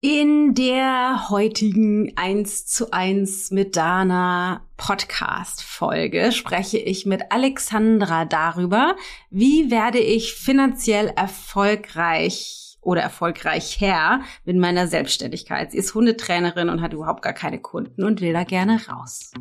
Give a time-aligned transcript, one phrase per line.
[0.00, 8.94] In der heutigen 1 zu 1 mit Dana Podcast Folge spreche ich mit Alexandra darüber,
[9.30, 15.72] wie werde ich finanziell erfolgreich oder erfolgreicher mit meiner Selbstständigkeit.
[15.72, 19.32] Sie ist Hundetrainerin und hat überhaupt gar keine Kunden und will da gerne raus.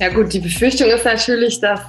[0.00, 1.80] Ja gut, die Befürchtung ist natürlich, dass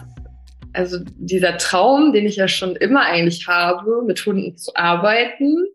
[0.74, 5.66] also dieser Traum, den ich ja schon immer eigentlich habe, mit Hunden zu arbeiten,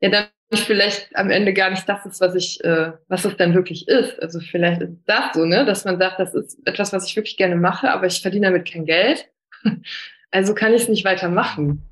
[0.00, 3.54] ja dann vielleicht am Ende gar nicht das ist, was ich, äh, was es dann
[3.54, 4.20] wirklich ist.
[4.22, 7.36] Also vielleicht ist das so, ne, dass man sagt, das ist etwas, was ich wirklich
[7.36, 9.26] gerne mache, aber ich verdiene damit kein Geld.
[10.30, 11.88] Also kann ich es nicht weitermachen.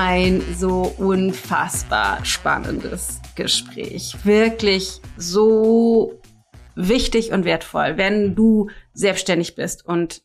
[0.00, 4.14] Ein so unfassbar spannendes Gespräch.
[4.22, 6.20] Wirklich so
[6.76, 7.96] wichtig und wertvoll.
[7.96, 10.22] Wenn du selbstständig bist und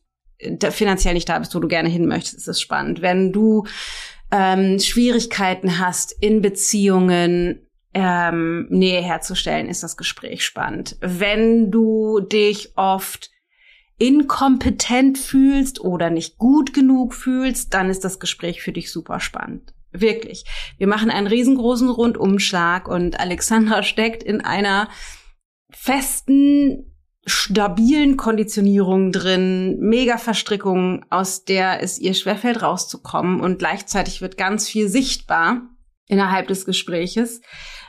[0.70, 3.02] finanziell nicht da bist, wo du gerne hin möchtest, ist es spannend.
[3.02, 3.66] Wenn du
[4.30, 10.96] ähm, Schwierigkeiten hast in Beziehungen, ähm, Nähe herzustellen, ist das Gespräch spannend.
[11.00, 13.32] Wenn du dich oft
[14.04, 19.72] inkompetent fühlst oder nicht gut genug fühlst, dann ist das Gespräch für dich super spannend.
[19.92, 20.44] Wirklich.
[20.76, 24.90] Wir machen einen riesengroßen Rundumschlag und Alexandra steckt in einer
[25.70, 26.94] festen,
[27.24, 34.68] stabilen Konditionierung drin, mega Verstrickung, aus der es ihr schwerfällt rauszukommen und gleichzeitig wird ganz
[34.68, 35.62] viel sichtbar
[36.06, 37.40] innerhalb des Gespräches.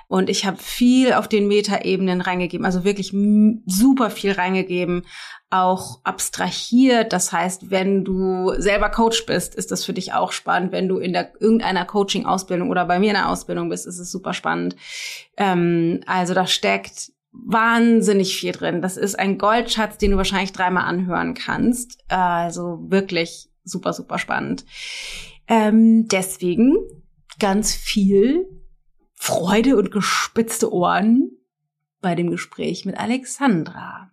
[0.07, 3.11] Und ich habe viel auf den Metaebenen reingegeben, also wirklich
[3.65, 5.03] super viel reingegeben,
[5.49, 7.13] auch abstrahiert.
[7.13, 10.71] Das heißt, wenn du selber Coach bist, ist das für dich auch spannend.
[10.71, 14.11] Wenn du in der irgendeiner Coaching-Ausbildung oder bei mir in der Ausbildung bist, ist es
[14.11, 14.75] super spannend.
[15.37, 18.81] Ähm, also da steckt wahnsinnig viel drin.
[18.81, 21.99] Das ist ein Goldschatz, den du wahrscheinlich dreimal anhören kannst.
[22.07, 24.65] Also wirklich super, super spannend.
[25.47, 26.77] Ähm, deswegen
[27.39, 28.45] ganz viel
[29.15, 31.31] Freude und gespitzte Ohren
[32.01, 34.11] bei dem Gespräch mit Alexandra.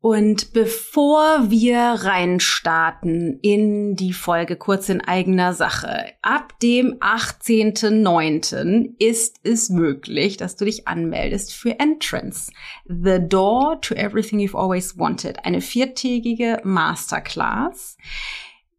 [0.00, 8.94] Und bevor wir reinstarten in die Folge kurz in eigener Sache, ab dem 18.09.
[9.00, 12.52] ist es möglich, dass du dich anmeldest für Entrance.
[12.84, 15.44] The Door to Everything You've Always Wanted.
[15.44, 17.96] Eine viertägige Masterclass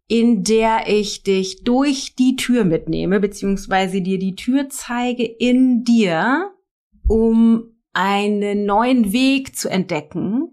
[0.09, 6.51] in der ich dich durch die Tür mitnehme, beziehungsweise dir die Tür zeige in dir,
[7.07, 10.51] um einen neuen Weg zu entdecken,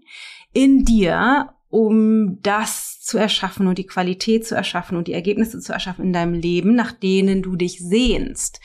[0.53, 5.73] in dir, um das zu erschaffen und die Qualität zu erschaffen und die Ergebnisse zu
[5.73, 8.61] erschaffen in deinem Leben, nach denen du dich sehnst.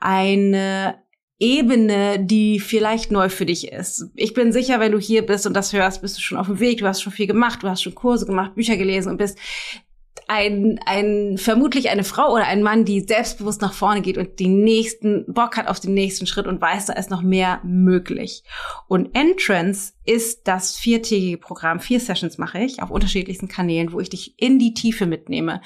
[0.00, 0.96] Eine
[1.38, 4.10] Ebene, die vielleicht neu für dich ist.
[4.16, 6.58] Ich bin sicher, wenn du hier bist und das hörst, bist du schon auf dem
[6.58, 9.38] Weg, du hast schon viel gemacht, du hast schon Kurse gemacht, Bücher gelesen und bist
[10.32, 14.64] ein, ein, vermutlich eine Frau oder ein Mann, die selbstbewusst nach vorne geht und den
[14.64, 18.42] nächsten Bock hat auf den nächsten Schritt und weiß, da ist noch mehr möglich.
[18.88, 21.80] Und Entrance ist das viertägige Programm.
[21.80, 25.60] Vier Sessions mache ich auf unterschiedlichsten Kanälen, wo ich dich in die Tiefe mitnehme.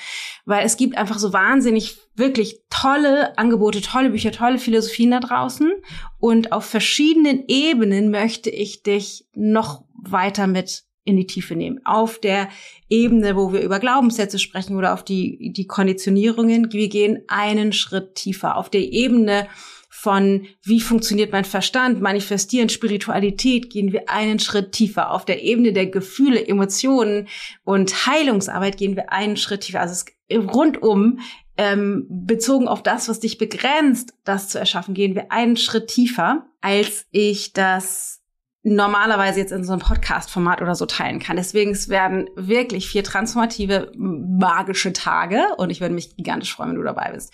[0.46, 5.72] Weil es gibt einfach so wahnsinnig wirklich tolle Angebote, tolle Bücher, tolle Philosophien da draußen.
[6.18, 11.80] Und auf verschiedenen Ebenen möchte ich dich noch weiter mit in die Tiefe nehmen.
[11.84, 12.48] Auf der
[12.90, 18.16] Ebene, wo wir über Glaubenssätze sprechen oder auf die, die Konditionierungen, wir gehen einen Schritt
[18.16, 18.56] tiefer.
[18.56, 19.46] Auf der Ebene
[19.88, 25.10] von wie funktioniert mein Verstand, Manifestieren, Spiritualität, gehen wir einen Schritt tiefer.
[25.10, 27.28] Auf der Ebene der Gefühle, Emotionen
[27.64, 29.80] und Heilungsarbeit gehen wir einen Schritt tiefer.
[29.80, 31.20] Also es, rundum
[31.56, 36.46] ähm, bezogen auf das, was dich begrenzt, das zu erschaffen, gehen wir einen Schritt tiefer,
[36.60, 38.20] als ich das
[38.66, 41.36] normalerweise jetzt in so einem Podcast-Format oder so teilen kann.
[41.36, 46.76] Deswegen es werden wirklich vier transformative, magische Tage und ich würde mich gigantisch freuen, wenn
[46.76, 47.32] du dabei bist.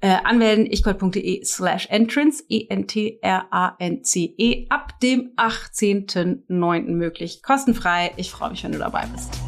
[0.00, 3.06] Äh, anmelden ichgold.de slash entrance, E-N-T-R-A-N-C-E,
[4.36, 6.90] -E, ab dem 18.09.
[6.90, 7.42] möglich.
[7.44, 8.12] Kostenfrei.
[8.16, 9.38] Ich freue mich, wenn du dabei bist.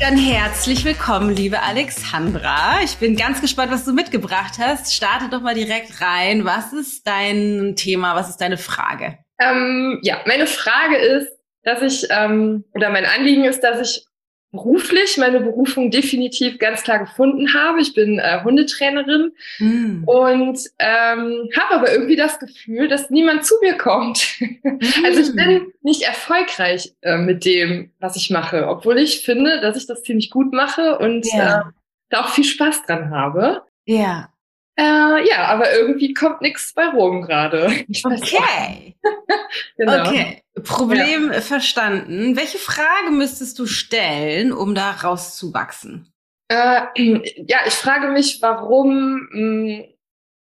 [0.00, 2.80] Dann herzlich willkommen, liebe Alexandra.
[2.82, 4.94] Ich bin ganz gespannt, was du mitgebracht hast.
[4.94, 6.46] Starte doch mal direkt rein.
[6.46, 8.16] Was ist dein Thema?
[8.16, 9.18] Was ist deine Frage?
[9.38, 11.28] Ähm, ja, meine Frage ist,
[11.64, 14.06] dass ich, ähm, oder mein Anliegen ist, dass ich
[14.52, 17.80] beruflich meine Berufung definitiv ganz klar gefunden habe.
[17.80, 20.04] Ich bin äh, Hundetrainerin mm.
[20.04, 24.26] und ähm, habe aber irgendwie das Gefühl, dass niemand zu mir kommt.
[24.40, 24.78] Mm.
[25.04, 29.76] Also ich bin nicht erfolgreich äh, mit dem, was ich mache, obwohl ich finde, dass
[29.76, 31.60] ich das ziemlich gut mache und yeah.
[31.60, 31.72] äh,
[32.10, 33.62] da auch viel Spaß dran habe.
[33.86, 34.29] Ja.
[34.80, 37.66] Äh, ja, aber irgendwie kommt nichts bei Rom gerade.
[37.66, 38.96] Okay.
[39.76, 40.08] genau.
[40.08, 40.42] Okay.
[40.64, 41.40] Problem ja.
[41.42, 42.34] verstanden.
[42.34, 46.10] Welche Frage müsstest du stellen, um da rauszuwachsen?
[46.48, 46.82] Äh,
[47.46, 49.84] ja, ich frage mich, warum mh, hm,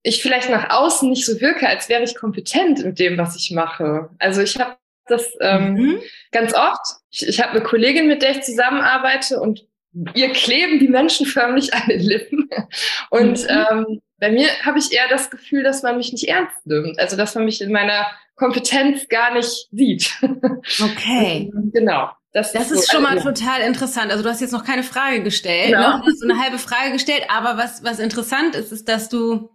[0.02, 3.52] ich vielleicht nach außen nicht so wirke, als wäre ich kompetent mit dem, was ich
[3.52, 4.10] mache.
[4.18, 4.78] Also ich habe
[5.08, 6.00] das ähm, mhm.
[6.32, 6.82] ganz oft.
[7.12, 9.68] Ich, ich habe eine Kollegin, mit der ich zusammenarbeite und
[10.14, 12.50] ihr kleben die Menschen förmlich an den Lippen.
[13.10, 13.66] Und mhm.
[13.72, 17.00] ähm, bei mir habe ich eher das Gefühl, dass man mich nicht ernst nimmt.
[17.00, 20.12] Also dass man mich in meiner Kompetenz gar nicht sieht.
[20.82, 21.52] Okay.
[21.72, 22.10] genau.
[22.34, 24.12] Das, das ist, so, schon mal also, total interessant.
[24.12, 26.00] Also du hast jetzt noch keine Frage gestellt, genau.
[26.00, 29.52] noch so eine halbe Frage gestellt, aber was, was interessant ist, ist, dass du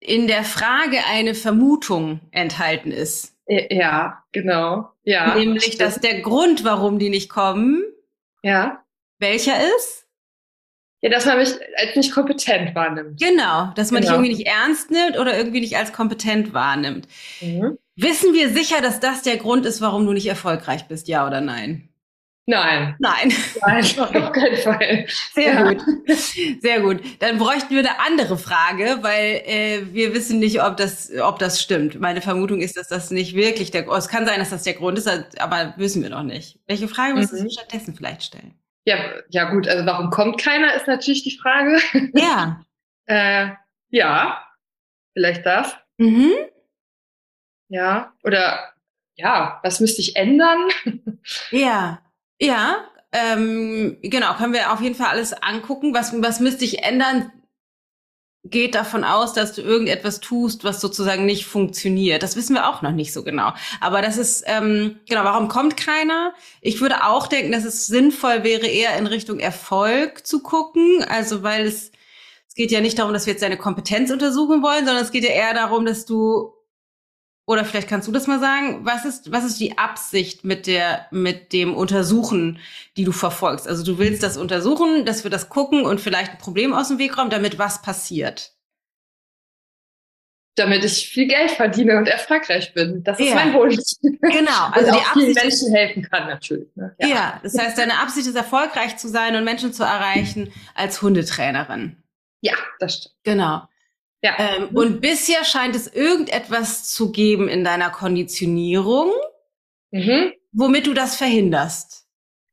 [0.00, 3.36] in der Frage eine Vermutung enthalten ist.
[3.46, 4.90] Ja, genau.
[5.04, 5.36] Ja.
[5.36, 7.84] Nämlich, dass der Grund, warum die nicht kommen,
[8.42, 8.84] ja.
[9.20, 10.07] welcher ist?
[11.00, 13.20] Ja, dass man mich als nicht kompetent wahrnimmt.
[13.20, 14.14] Genau, dass man genau.
[14.14, 17.06] dich irgendwie nicht ernst nimmt oder irgendwie nicht als kompetent wahrnimmt.
[17.40, 17.78] Mhm.
[17.94, 21.40] Wissen wir sicher, dass das der Grund ist, warum du nicht erfolgreich bist, ja oder
[21.40, 21.88] nein?
[22.46, 22.96] Nein.
[22.98, 23.32] Nein.
[23.60, 25.06] Nein, auf keinen Fall.
[25.34, 25.70] Sehr ja.
[25.70, 25.82] gut.
[26.62, 27.00] Sehr gut.
[27.18, 31.60] Dann bräuchten wir eine andere Frage, weil äh, wir wissen nicht, ob das, ob das
[31.60, 32.00] stimmt.
[32.00, 34.06] Meine Vermutung ist, dass das nicht wirklich der Grund ist.
[34.06, 35.08] Es kann sein, dass das der Grund ist,
[35.38, 36.58] aber wissen wir noch nicht.
[36.66, 37.20] Welche Frage mhm.
[37.20, 38.54] müsstest du stattdessen vielleicht stellen?
[38.88, 38.96] Ja,
[39.28, 41.78] ja gut, also warum kommt keiner, ist natürlich die Frage.
[42.14, 42.62] Ja.
[43.04, 43.50] äh,
[43.90, 44.42] ja,
[45.12, 45.76] vielleicht das.
[45.98, 46.30] Mhm.
[47.68, 48.72] Ja, oder
[49.14, 50.70] ja, was müsste ich ändern?
[51.50, 52.00] ja,
[52.40, 55.92] ja, ähm, genau, können wir auf jeden Fall alles angucken.
[55.92, 57.30] Was, was müsste ich ändern?
[58.50, 62.22] Geht davon aus, dass du irgendetwas tust, was sozusagen nicht funktioniert.
[62.22, 63.52] Das wissen wir auch noch nicht so genau.
[63.80, 66.34] Aber das ist, ähm, genau, warum kommt keiner?
[66.60, 71.04] Ich würde auch denken, dass es sinnvoll wäre, eher in Richtung Erfolg zu gucken.
[71.08, 71.92] Also weil es,
[72.48, 75.24] es geht ja nicht darum, dass wir jetzt deine Kompetenz untersuchen wollen, sondern es geht
[75.24, 76.52] ja eher darum, dass du
[77.48, 81.06] oder vielleicht kannst du das mal sagen, was ist, was ist die Absicht mit der,
[81.10, 82.58] mit dem Untersuchen,
[82.98, 83.66] die du verfolgst?
[83.66, 86.98] Also du willst das untersuchen, dass wir das gucken und vielleicht ein Problem aus dem
[86.98, 88.52] Weg räumen, damit was passiert?
[90.56, 93.02] Damit ich viel Geld verdiene und erfolgreich bin.
[93.02, 93.36] Das ist ja.
[93.36, 93.78] mein Wunsch.
[94.02, 94.68] Genau.
[94.72, 96.68] Also und auch vielen Menschen helfen kann natürlich.
[96.76, 96.94] Ne?
[96.98, 97.06] Ja.
[97.06, 101.96] ja, das heißt, deine Absicht ist erfolgreich zu sein und Menschen zu erreichen als Hundetrainerin.
[102.42, 103.14] Ja, das stimmt.
[103.24, 103.62] Genau.
[104.22, 104.34] Ja.
[104.38, 109.12] Ähm, und bisher scheint es irgendetwas zu geben in deiner Konditionierung,
[109.90, 110.32] mhm.
[110.52, 112.06] womit du das verhinderst.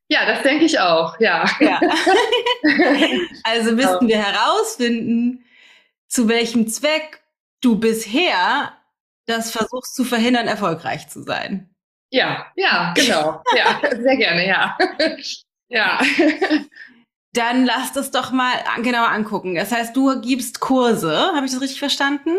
[0.08, 1.44] Ja, das denke ich auch, ja.
[1.58, 1.80] ja.
[3.42, 5.44] also müssten wir herausfinden,
[6.06, 7.22] zu welchem Zweck
[7.60, 8.72] du bisher
[9.26, 11.74] das versuchst zu verhindern, erfolgreich zu sein.
[12.10, 13.42] Ja, ja, genau.
[13.56, 14.78] Ja, sehr gerne, ja.
[15.68, 16.00] ja.
[17.36, 18.52] Dann lass das doch mal
[18.82, 19.54] genauer angucken.
[19.54, 21.16] Das heißt, du gibst Kurse.
[21.34, 22.30] Habe ich das richtig verstanden?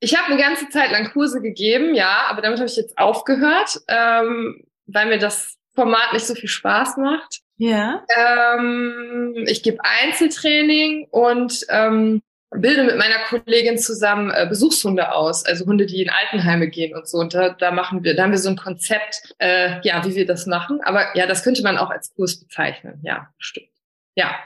[0.00, 3.80] Ich habe eine ganze Zeit lang Kurse gegeben, ja, aber damit habe ich jetzt aufgehört,
[3.88, 7.40] ähm, weil mir das Format nicht so viel Spaß macht.
[7.58, 8.02] Ja.
[8.16, 15.66] Ähm, ich gebe Einzeltraining und ähm, bilde mit meiner Kollegin zusammen äh, Besuchshunde aus, also
[15.66, 17.18] Hunde, die in Altenheime gehen und so.
[17.18, 20.26] Und da, da machen wir, da haben wir so ein Konzept, äh, ja, wie wir
[20.26, 20.80] das machen.
[20.82, 23.00] Aber ja, das könnte man auch als Kurs bezeichnen.
[23.02, 23.69] Ja, stimmt.
[24.14, 24.38] Ja.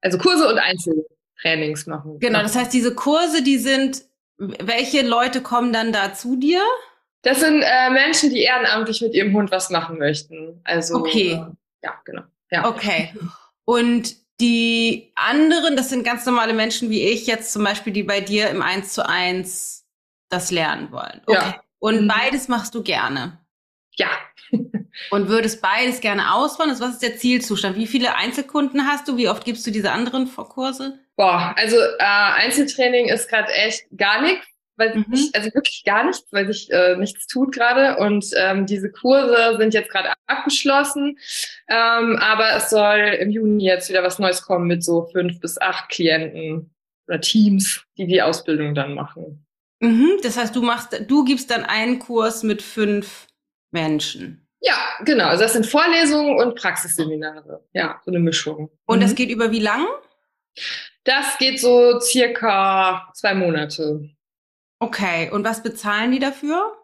[0.00, 2.18] Also Kurse und Einzeltrainings machen.
[2.18, 4.02] Genau, das heißt, diese Kurse, die sind,
[4.36, 6.62] welche Leute kommen dann da zu dir?
[7.22, 10.60] Das sind äh, Menschen, die ehrenamtlich mit ihrem Hund was machen möchten.
[10.64, 11.32] Also okay.
[11.32, 11.46] Äh,
[11.84, 12.22] ja, genau.
[12.50, 12.68] Ja.
[12.68, 13.14] Okay.
[13.64, 18.20] Und die anderen, das sind ganz normale Menschen wie ich jetzt zum Beispiel, die bei
[18.20, 19.86] dir im 1 zu 1
[20.28, 21.20] das lernen wollen.
[21.26, 21.38] Okay.
[21.38, 21.62] Ja.
[21.78, 22.08] Und mhm.
[22.08, 23.38] beides machst du gerne.
[23.96, 24.08] Ja.
[25.10, 26.70] Und würdest beides gerne ausbauen?
[26.70, 27.76] Also was ist der Zielzustand?
[27.76, 29.16] Wie viele Einzelkunden hast du?
[29.16, 30.98] Wie oft gibst du diese anderen Kurse?
[31.16, 35.06] Boah, also äh, Einzeltraining ist gerade echt gar nichts, weil mhm.
[35.12, 37.96] ich, also wirklich gar nichts, weil sich äh, nichts tut gerade.
[37.98, 41.18] Und ähm, diese Kurse sind jetzt gerade abgeschlossen.
[41.68, 45.60] Ähm, aber es soll im Juni jetzt wieder was Neues kommen mit so fünf bis
[45.60, 46.74] acht Klienten
[47.08, 49.46] oder Teams, die die Ausbildung dann machen.
[49.80, 53.26] Mhm, das heißt, du machst, du gibst dann einen Kurs mit fünf
[53.72, 54.46] Menschen.
[54.62, 55.26] Ja, genau.
[55.26, 57.64] Also das sind Vorlesungen und Praxisseminare.
[57.72, 58.70] Ja, so eine Mischung.
[58.86, 59.02] Und mhm.
[59.02, 59.86] das geht über wie lang?
[61.04, 64.08] Das geht so circa zwei Monate.
[64.78, 65.30] Okay.
[65.32, 66.76] Und was bezahlen die dafür?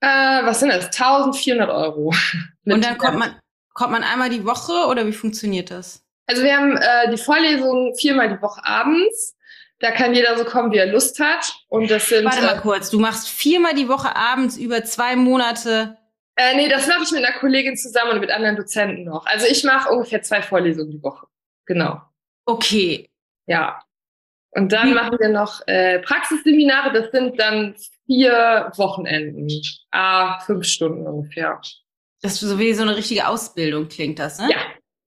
[0.00, 0.86] Äh, was sind das?
[0.86, 2.14] 1400 Euro.
[2.66, 3.40] und dann kommt man,
[3.72, 6.04] kommt man einmal die Woche oder wie funktioniert das?
[6.26, 9.36] Also wir haben äh, die Vorlesung viermal die Woche abends.
[9.78, 11.54] Da kann jeder so kommen, wie er Lust hat.
[11.68, 12.26] Und das sind.
[12.26, 15.96] Warte mal äh, kurz, du machst viermal die Woche abends über zwei Monate.
[16.40, 19.26] Äh, nee, das mache ich mit einer Kollegin zusammen und mit anderen Dozenten noch.
[19.26, 21.26] Also ich mache ungefähr zwei Vorlesungen die Woche.
[21.66, 22.00] Genau.
[22.46, 23.10] Okay.
[23.46, 23.82] Ja.
[24.52, 24.94] Und dann hm.
[24.94, 26.94] machen wir noch äh, Praxisseminare.
[26.94, 27.74] Das sind dann
[28.06, 29.48] vier Wochenenden.
[29.90, 31.60] Ah, fünf Stunden ungefähr.
[32.22, 34.48] Das ist so wie so eine richtige Ausbildung klingt das, ne?
[34.50, 34.58] Ja,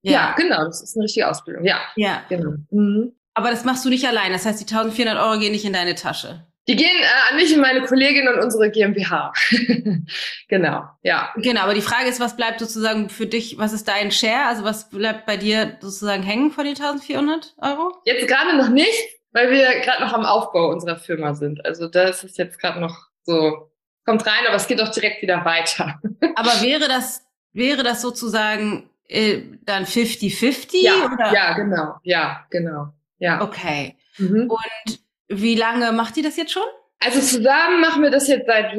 [0.04, 1.66] ja, ja, genau, das ist eine richtige Ausbildung.
[1.66, 1.80] Ja.
[1.96, 2.24] Ja.
[2.30, 2.58] Genau.
[2.70, 3.16] Mhm.
[3.34, 4.32] Aber das machst du nicht allein.
[4.32, 6.46] Das heißt, die 1400 Euro gehen nicht in deine Tasche.
[6.68, 9.34] Die gehen äh, an mich und meine Kollegin und unsere GmbH.
[10.48, 11.34] genau, ja.
[11.36, 14.46] Genau, aber die Frage ist, was bleibt sozusagen für dich, was ist dein Share?
[14.48, 17.98] Also was bleibt bei dir sozusagen hängen von den 1400 Euro?
[18.06, 18.94] Jetzt gerade noch nicht,
[19.34, 21.66] weil wir gerade noch am Aufbau unserer Firma sind.
[21.66, 23.70] Also das ist jetzt gerade noch so,
[24.06, 26.00] kommt rein, aber es geht auch direkt wieder weiter.
[26.36, 30.78] aber wäre das, wäre das sozusagen äh, dann 50-50?
[30.82, 31.96] Ja, ja, genau.
[32.04, 32.94] Ja, genau.
[33.18, 33.42] Ja.
[33.42, 33.98] Okay.
[34.18, 34.50] Mhm.
[34.50, 36.64] Und wie lange macht ihr das jetzt schon?
[37.00, 38.76] Also zusammen machen wir das jetzt seit,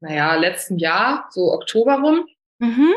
[0.00, 2.26] naja, letzten Jahr, so Oktober rum.
[2.58, 2.92] Mhm.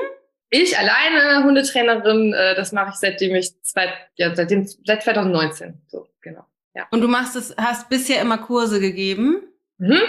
[0.49, 5.79] Ich alleine Hundetrainerin, äh, das mache ich seitdem ich zwei, ja, seitdem, seit 2019.
[5.87, 6.45] So, genau.
[6.73, 6.87] Ja.
[6.91, 9.43] Und du machst es, hast bisher immer Kurse gegeben?
[9.77, 10.01] Mhm.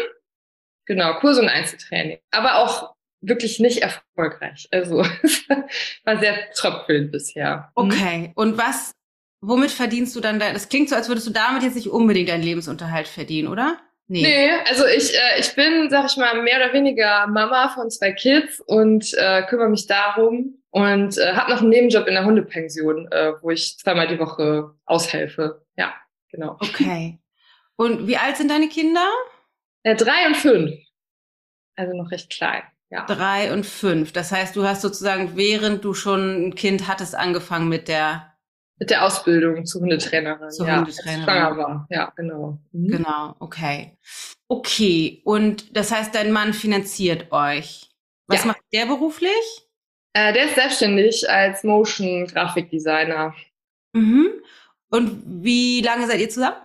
[0.86, 2.18] Genau, Kurse und Einzeltraining.
[2.30, 4.68] Aber auch wirklich nicht erfolgreich.
[4.70, 4.98] Also
[6.04, 7.70] war sehr tröpfelnd bisher.
[7.76, 7.84] Mhm.
[7.84, 8.32] Okay.
[8.34, 8.94] Und was,
[9.40, 10.52] womit verdienst du dann da?
[10.52, 13.78] Das klingt so, als würdest du damit jetzt nicht unbedingt deinen Lebensunterhalt verdienen, oder?
[14.12, 14.22] Nee.
[14.22, 18.10] nee, also ich, äh, ich bin, sag ich mal, mehr oder weniger Mama von zwei
[18.10, 23.06] Kids und äh, kümmere mich darum und äh, habe noch einen Nebenjob in der Hundepension,
[23.12, 25.64] äh, wo ich zweimal die Woche aushelfe.
[25.76, 25.94] Ja,
[26.28, 26.56] genau.
[26.60, 27.20] Okay.
[27.76, 29.06] Und wie alt sind deine Kinder?
[29.84, 30.72] Äh, drei und fünf.
[31.76, 32.62] Also noch recht klein.
[32.90, 33.06] Ja.
[33.06, 34.12] Drei und fünf.
[34.12, 38.34] Das heißt, du hast sozusagen, während du schon ein Kind hattest, angefangen mit der
[38.80, 40.50] mit der Ausbildung zur Hundetrainerin.
[40.50, 41.22] Zur ja, Hundetrainerin.
[41.24, 41.86] Schwanger war.
[41.90, 42.58] Ja, genau.
[42.72, 42.88] Mhm.
[42.88, 43.96] Genau, okay.
[44.48, 47.88] Okay, und das heißt, dein Mann finanziert euch.
[48.26, 48.46] Was ja.
[48.46, 49.30] macht der beruflich?
[50.14, 53.34] Äh, der ist selbstständig als Motion Grafikdesigner.
[53.92, 54.30] Mhm.
[54.90, 56.56] Und wie lange seid ihr zusammen?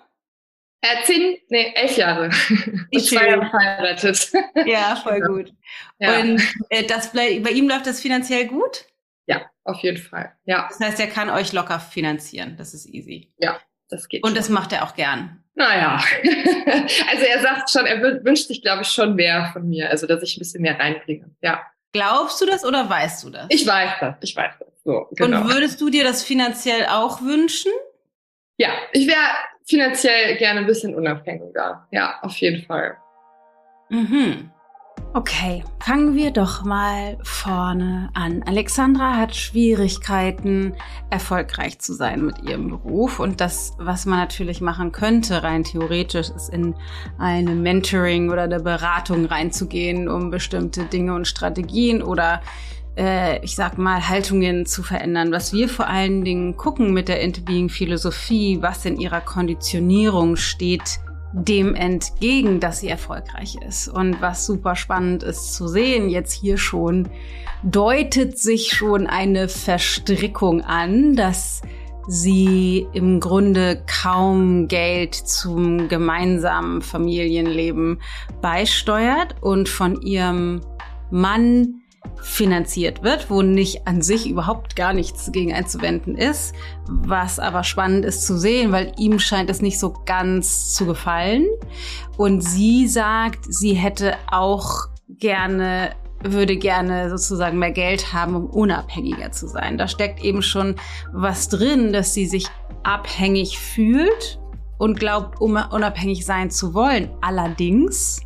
[0.82, 2.30] Äh, zehn, nee, elf Jahre.
[2.92, 4.32] Ich zwei Jahre verheiratet.
[4.66, 5.26] Ja, voll ja.
[5.28, 5.54] gut.
[6.00, 6.20] Ja.
[6.20, 8.86] Und äh, das, bei ihm läuft das finanziell gut?
[9.28, 10.34] Ja, auf jeden Fall.
[10.46, 10.68] Ja.
[10.70, 12.56] Das heißt, er kann euch locker finanzieren.
[12.58, 13.34] Das ist easy.
[13.38, 14.24] Ja, das geht.
[14.24, 14.36] Und schon.
[14.36, 15.44] das macht er auch gern.
[15.56, 16.04] Naja,
[17.10, 20.22] also er sagt schon, er wünscht sich, glaube ich, schon mehr von mir, also dass
[20.22, 21.32] ich ein bisschen mehr reinbringe.
[21.42, 21.66] Ja.
[21.94, 23.46] Glaubst du das oder weißt du das?
[23.50, 24.68] Ich weiß das, ich weiß das.
[24.84, 25.42] So, genau.
[25.42, 27.72] Und würdest du dir das finanziell auch wünschen?
[28.58, 29.18] Ja, ich wäre
[29.66, 31.88] finanziell gerne ein bisschen unabhängiger.
[31.92, 32.98] Ja, auf jeden Fall.
[33.90, 34.52] Mhm.
[35.18, 38.44] Okay, fangen wir doch mal vorne an.
[38.46, 40.74] Alexandra hat Schwierigkeiten,
[41.10, 43.22] erfolgreich zu sein mit ihrem Beruf.
[43.22, 46.76] Und das, was man natürlich machen könnte, rein theoretisch, ist in
[47.18, 52.42] eine Mentoring oder eine Beratung reinzugehen, um bestimmte Dinge und Strategien oder
[52.98, 55.32] äh, ich sag mal, Haltungen zu verändern.
[55.32, 61.00] Was wir vor allen Dingen gucken mit der Interbeing-Philosophie, was in ihrer Konditionierung steht,
[61.36, 63.90] dem entgegen, dass sie erfolgreich ist.
[63.90, 67.10] Und was super spannend ist zu sehen, jetzt hier schon,
[67.64, 71.62] deutet sich schon eine Verstrickung an, dass
[72.08, 78.00] sie im Grunde kaum Geld zum gemeinsamen Familienleben
[78.42, 80.62] beisteuert und von ihrem
[81.12, 81.82] Mann
[82.22, 86.54] finanziert wird, wo nicht an sich überhaupt gar nichts gegen einzuwenden ist,
[86.88, 91.46] was aber spannend ist zu sehen, weil ihm scheint es nicht so ganz zu gefallen.
[92.18, 95.92] Und sie sagt, sie hätte auch gerne
[96.24, 99.78] würde gerne sozusagen mehr Geld haben, um unabhängiger zu sein.
[99.78, 100.76] Da steckt eben schon
[101.14, 102.48] was drin, dass sie sich
[102.84, 104.40] abhängig fühlt
[104.78, 107.10] und glaubt, um unabhängig sein zu wollen.
[107.22, 108.22] Allerdings,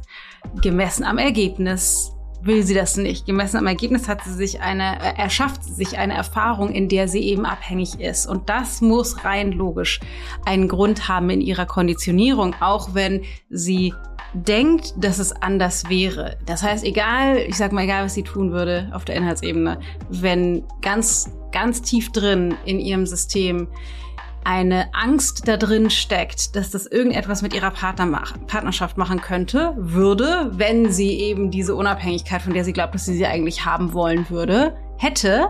[0.61, 3.25] gemessen am Ergebnis, will sie das nicht.
[3.25, 7.07] Gemessen am Ergebnis hat sie sich eine, äh, erschafft sie sich eine Erfahrung, in der
[7.07, 8.27] sie eben abhängig ist.
[8.27, 9.99] Und das muss rein logisch
[10.45, 13.93] einen Grund haben in ihrer Konditionierung, auch wenn sie
[14.33, 16.37] denkt, dass es anders wäre.
[16.45, 19.79] Das heißt, egal, ich sag mal, egal, was sie tun würde auf der Inhaltsebene,
[20.09, 23.67] wenn ganz, ganz tief drin in ihrem System
[24.43, 29.73] eine Angst da drin steckt, dass das irgendetwas mit ihrer Partner mach Partnerschaft machen könnte,
[29.77, 33.93] würde, wenn sie eben diese Unabhängigkeit, von der sie glaubt, dass sie sie eigentlich haben
[33.93, 35.49] wollen würde, hätte,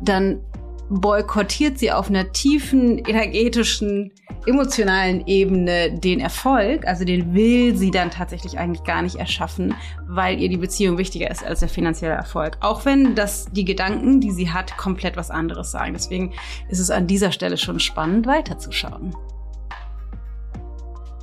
[0.00, 0.40] dann
[0.88, 4.12] boykottiert sie auf einer tiefen energetischen,
[4.46, 6.86] emotionalen Ebene den Erfolg.
[6.86, 9.74] Also den will sie dann tatsächlich eigentlich gar nicht erschaffen,
[10.06, 12.58] weil ihr die Beziehung wichtiger ist als der finanzielle Erfolg.
[12.60, 15.92] Auch wenn das die Gedanken, die sie hat, komplett was anderes sagen.
[15.94, 16.32] Deswegen
[16.68, 19.14] ist es an dieser Stelle schon spannend, weiterzuschauen.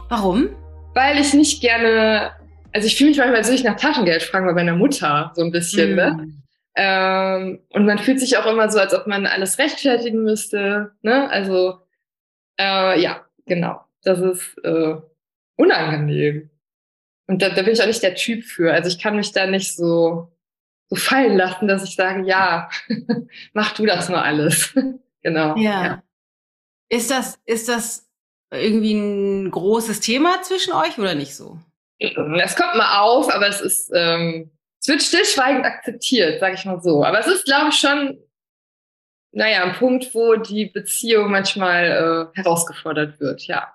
[0.10, 0.50] Warum?
[0.94, 2.32] Weil ich nicht gerne,
[2.74, 5.52] also ich fühle mich manchmal, würde ich nach Taschengeld fragen bei meiner Mutter, so ein
[5.52, 5.96] bisschen, mm.
[5.96, 6.43] ne?
[6.76, 6.84] Hm.
[6.86, 10.92] Ähm, und man fühlt sich auch immer so, als ob man alles rechtfertigen müsste.
[11.02, 11.30] Ne?
[11.30, 11.80] Also
[12.60, 13.82] äh, ja, genau.
[14.04, 14.96] Das ist äh,
[15.56, 16.50] unangenehm.
[17.28, 18.74] Und da, da bin ich auch nicht der Typ für.
[18.74, 20.32] Also ich kann mich da nicht so,
[20.90, 22.70] so fallen lassen, dass ich sage, ja,
[23.54, 24.74] mach du das nur alles.
[25.22, 25.56] genau.
[25.58, 25.86] Ja.
[25.86, 26.04] ja.
[26.90, 28.10] Ist das, ist das
[28.52, 31.58] irgendwie ein großes Thema zwischen euch oder nicht so?
[32.00, 34.52] Es kommt mal auf, aber es ist, ähm,
[34.84, 37.06] es wird stillschweigend akzeptiert, sage ich mal so.
[37.06, 38.20] Aber es ist, glaube ich, schon,
[39.32, 43.74] naja, ein Punkt, wo die Beziehung manchmal äh, herausgefordert wird, ja.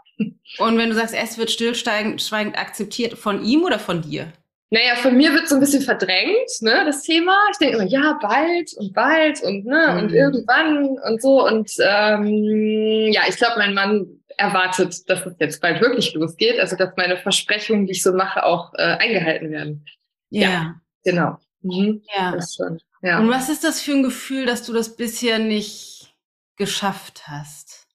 [0.59, 4.33] Und wenn du sagst, es wird stillschweigend akzeptiert, von ihm oder von dir?
[4.71, 7.35] Naja, von mir wird so ein bisschen verdrängt, ne, das Thema.
[7.53, 9.99] Ich denke immer, ja, bald und bald und ne, mhm.
[9.99, 11.47] und irgendwann und so.
[11.47, 16.61] Und ähm, ja, ich glaube, mein Mann erwartet, dass es jetzt bald wirklich losgeht.
[16.61, 19.87] Also dass meine Versprechungen, die ich so mache, auch äh, eingehalten werden.
[20.29, 20.51] Ja.
[20.51, 20.75] ja.
[21.11, 21.39] Genau.
[21.63, 22.03] Mhm.
[22.15, 22.39] Ja.
[22.41, 22.81] Schon.
[23.03, 23.19] ja.
[23.19, 26.15] Und was ist das für ein Gefühl, dass du das bisher nicht
[26.57, 27.87] geschafft hast?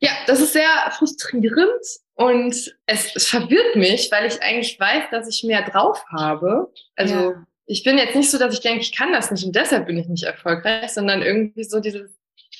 [0.00, 2.54] Ja, das ist sehr frustrierend und
[2.86, 6.70] es, es verwirrt mich, weil ich eigentlich weiß, dass ich mehr drauf habe.
[6.96, 7.46] Also ja.
[7.64, 9.96] ich bin jetzt nicht so, dass ich denke, ich kann das nicht und deshalb bin
[9.96, 12.10] ich nicht erfolgreich, sondern irgendwie so dieses,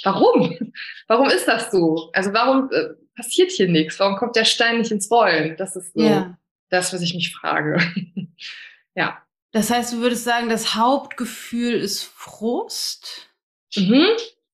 [0.03, 0.73] warum?
[1.09, 2.11] Warum ist das so?
[2.13, 4.01] Also warum äh, passiert hier nichts?
[4.01, 5.57] Warum kommt der Stein nicht ins Rollen?
[5.57, 6.37] Das ist so ja.
[6.69, 7.79] das, was ich mich frage.
[8.95, 9.23] ja.
[9.57, 13.31] Das heißt, du würdest sagen, das Hauptgefühl ist Frust?
[13.75, 14.05] Mhm.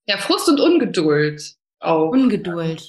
[0.07, 2.11] Ja, Frust und Ungeduld auch.
[2.11, 2.89] Ungeduld.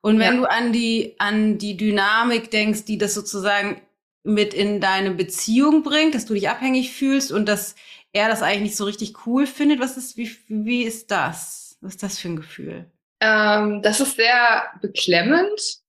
[0.00, 0.40] Und wenn ja.
[0.42, 3.82] du an die, an die Dynamik denkst, die das sozusagen
[4.22, 7.74] mit in deine Beziehung bringt, dass du dich abhängig fühlst und dass
[8.12, 11.76] er das eigentlich nicht so richtig cool findet, was ist, wie, wie ist das?
[11.80, 12.88] Was ist das für ein Gefühl?
[13.18, 15.80] Ähm, das ist sehr beklemmend.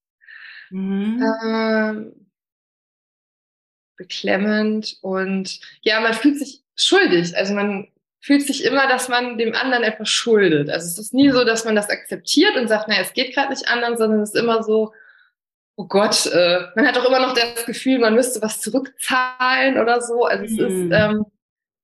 [0.72, 1.24] Mhm.
[1.46, 2.21] Ähm,
[4.02, 7.36] beklemmend und ja, man fühlt sich schuldig.
[7.38, 7.88] Also man
[8.20, 10.70] fühlt sich immer, dass man dem anderen etwas schuldet.
[10.70, 13.50] Also es ist nie so, dass man das akzeptiert und sagt, naja, es geht gerade
[13.50, 14.94] nicht anders, sondern es ist immer so,
[15.76, 20.02] oh Gott, äh, man hat auch immer noch das Gefühl, man müsste was zurückzahlen oder
[20.02, 20.26] so.
[20.26, 20.92] Also es ist mhm.
[20.92, 21.26] ähm,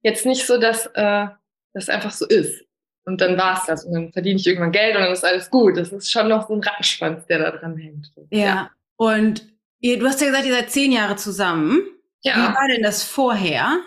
[0.03, 1.27] jetzt nicht so, dass äh,
[1.73, 2.63] das einfach so ist.
[3.05, 3.85] Und dann war es das.
[3.85, 5.77] Und dann verdiene ich irgendwann Geld und dann ist alles gut.
[5.77, 8.11] Das ist schon noch so ein Rattenschwanz, der da dran hängt.
[8.29, 8.39] Ja.
[8.39, 8.71] ja.
[8.97, 9.47] Und
[9.79, 11.81] ihr, du hast ja gesagt, ihr seid zehn Jahre zusammen.
[12.27, 12.35] Ja.
[12.35, 13.79] Wie war denn das vorher,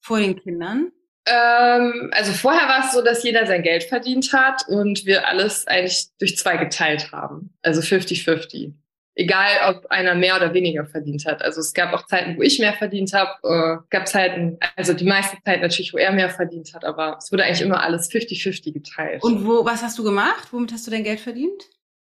[0.00, 0.92] vor den Kindern?
[1.26, 5.66] Ähm, also vorher war es so, dass jeder sein Geld verdient hat und wir alles
[5.66, 7.54] eigentlich durch zwei geteilt haben.
[7.62, 8.72] Also 50-50.
[9.14, 11.42] Egal, ob einer mehr oder weniger verdient hat.
[11.42, 13.30] Also es gab auch Zeiten, wo ich mehr verdient habe.
[13.44, 16.84] Äh, gab Zeiten, also die meiste Zeit natürlich, wo er mehr verdient hat.
[16.84, 19.22] Aber es wurde eigentlich immer alles 50-50 geteilt.
[19.22, 20.48] Und wo, was hast du gemacht?
[20.50, 21.62] Womit hast du dein Geld verdient?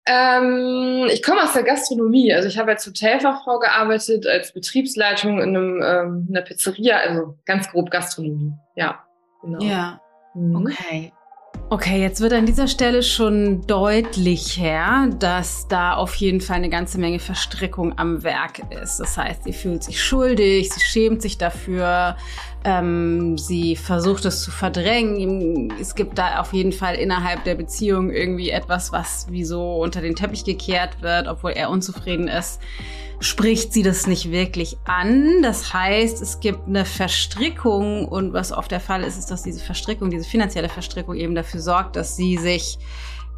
[0.06, 2.34] Ähm, ich komme aus der Gastronomie.
[2.34, 7.38] Also ich habe als Hotelfachfrau gearbeitet, als Betriebsleitung in, einem, ähm, in einer Pizzeria, also
[7.46, 8.52] ganz grob Gastronomie.
[8.76, 9.04] Ja,
[9.42, 9.64] genau.
[9.64, 10.02] Ja,
[10.34, 10.56] mhm.
[10.56, 11.14] okay.
[11.70, 17.00] Okay, jetzt wird an dieser Stelle schon deutlicher, dass da auf jeden Fall eine ganze
[17.00, 18.98] Menge Verstrickung am Werk ist.
[18.98, 22.18] Das heißt, sie fühlt sich schuldig, sie schämt sich dafür,
[22.64, 25.74] ähm, sie versucht es zu verdrängen.
[25.80, 30.02] Es gibt da auf jeden Fall innerhalb der Beziehung irgendwie etwas, was wie so unter
[30.02, 32.60] den Teppich gekehrt wird, obwohl er unzufrieden ist
[33.24, 35.42] spricht sie das nicht wirklich an.
[35.42, 39.64] Das heißt, es gibt eine Verstrickung und was oft der Fall ist, ist, dass diese
[39.64, 42.78] Verstrickung, diese finanzielle Verstrickung eben dafür sorgt, dass sie sich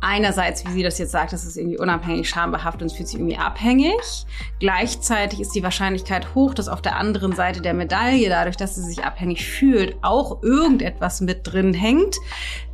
[0.01, 3.19] einerseits, wie sie das jetzt sagt, das ist irgendwie unabhängig, schambehaftet und es fühlt sich
[3.19, 4.25] irgendwie abhängig.
[4.59, 8.83] Gleichzeitig ist die Wahrscheinlichkeit hoch, dass auf der anderen Seite der Medaille, dadurch, dass sie
[8.83, 12.17] sich abhängig fühlt, auch irgendetwas mit drin hängt,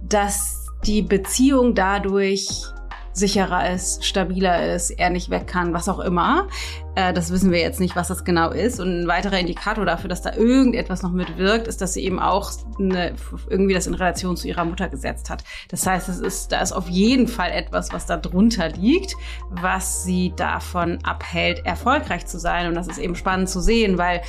[0.01, 2.63] dass die Beziehung dadurch
[3.13, 6.47] sicherer ist, stabiler ist, er nicht weg kann, was auch immer.
[6.95, 8.79] Äh, das wissen wir jetzt nicht, was das genau ist.
[8.79, 12.51] Und ein weiterer Indikator dafür, dass da irgendetwas noch mitwirkt, ist, dass sie eben auch
[12.79, 13.13] eine,
[13.49, 15.43] irgendwie das in Relation zu ihrer Mutter gesetzt hat.
[15.69, 19.15] Das heißt, es ist, da ist auf jeden Fall etwas, was da drunter liegt,
[19.49, 22.67] was sie davon abhält, erfolgreich zu sein.
[22.67, 24.21] Und das ist eben spannend zu sehen, weil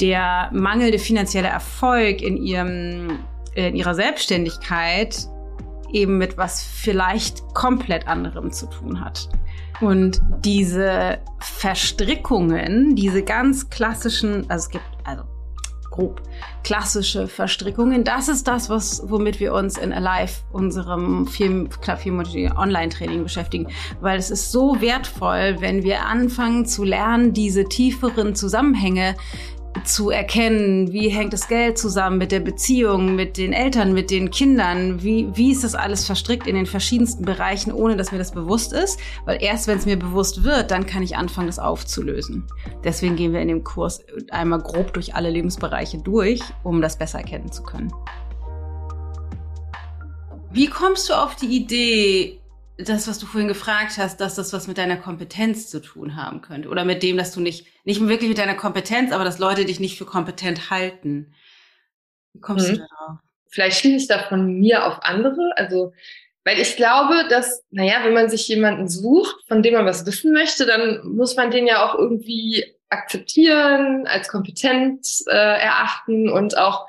[0.00, 3.18] der mangelnde finanzielle Erfolg in ihrem
[3.54, 5.28] in ihrer Selbstständigkeit
[5.94, 9.28] eben mit was vielleicht komplett anderem zu tun hat.
[9.80, 15.24] Und diese Verstrickungen, diese ganz klassischen, also es gibt, also
[15.90, 16.22] grob
[16.62, 18.04] klassische Verstrickungen.
[18.04, 23.68] Das ist das, was, womit wir uns in Alive, unserem vier, knapp viermonatigen Online-Training beschäftigen.
[24.00, 29.16] Weil es ist so wertvoll, wenn wir anfangen zu lernen, diese tieferen Zusammenhänge
[29.84, 34.30] zu erkennen, wie hängt das Geld zusammen mit der Beziehung, mit den Eltern, mit den
[34.30, 38.32] Kindern, wie, wie ist das alles verstrickt in den verschiedensten Bereichen, ohne dass mir das
[38.32, 38.98] bewusst ist.
[39.24, 42.46] Weil erst wenn es mir bewusst wird, dann kann ich anfangen, das aufzulösen.
[42.84, 47.18] Deswegen gehen wir in dem Kurs einmal grob durch alle Lebensbereiche durch, um das besser
[47.18, 47.92] erkennen zu können.
[50.52, 52.39] Wie kommst du auf die Idee,
[52.84, 56.40] das, was du vorhin gefragt hast, dass das was mit deiner Kompetenz zu tun haben
[56.40, 56.68] könnte.
[56.68, 59.80] Oder mit dem, dass du nicht, nicht wirklich mit deiner Kompetenz, aber dass Leute dich
[59.80, 61.32] nicht für kompetent halten.
[62.32, 62.74] Wie kommst mhm.
[62.74, 63.18] du darauf?
[63.50, 65.52] Vielleicht schließe ich da von mir auf andere.
[65.56, 65.92] Also,
[66.44, 70.32] weil ich glaube, dass, naja, wenn man sich jemanden sucht, von dem man was wissen
[70.32, 76.86] möchte, dann muss man den ja auch irgendwie akzeptieren, als kompetent äh, erachten und auch,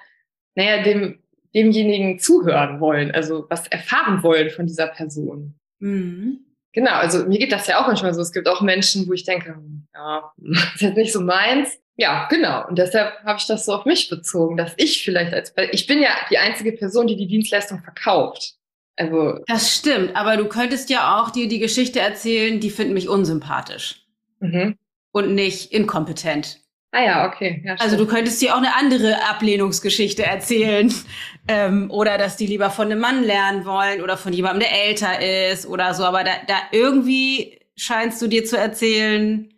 [0.55, 1.21] naja, dem,
[1.53, 5.55] demjenigen zuhören wollen, also was erfahren wollen von dieser Person.
[5.81, 6.45] Mhm.
[6.73, 8.21] Genau, also mir geht das ja auch manchmal so.
[8.21, 9.57] Es gibt auch Menschen, wo ich denke,
[9.93, 11.77] ja, das ist jetzt nicht so meins.
[11.97, 12.67] Ja, genau.
[12.67, 16.01] Und deshalb habe ich das so auf mich bezogen, dass ich vielleicht als, ich bin
[16.01, 18.55] ja die einzige Person, die die Dienstleistung verkauft.
[18.95, 19.39] Also.
[19.47, 24.05] Das stimmt, aber du könntest ja auch dir die Geschichte erzählen, die finden mich unsympathisch.
[24.39, 24.77] Mhm.
[25.11, 26.60] Und nicht inkompetent.
[26.93, 27.61] Ah ja, okay.
[27.65, 30.93] Ja, also du könntest dir auch eine andere Ablehnungsgeschichte erzählen.
[31.47, 35.49] Ähm, oder dass die lieber von einem Mann lernen wollen oder von jemandem, der älter
[35.51, 36.03] ist oder so.
[36.05, 39.51] Aber da, da irgendwie scheinst du dir zu erzählen,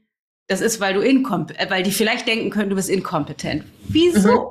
[0.47, 3.65] das ist, weil du inkompetent, äh, weil die vielleicht denken können, du bist inkompetent.
[3.89, 4.29] Wieso?
[4.31, 4.47] Mhm.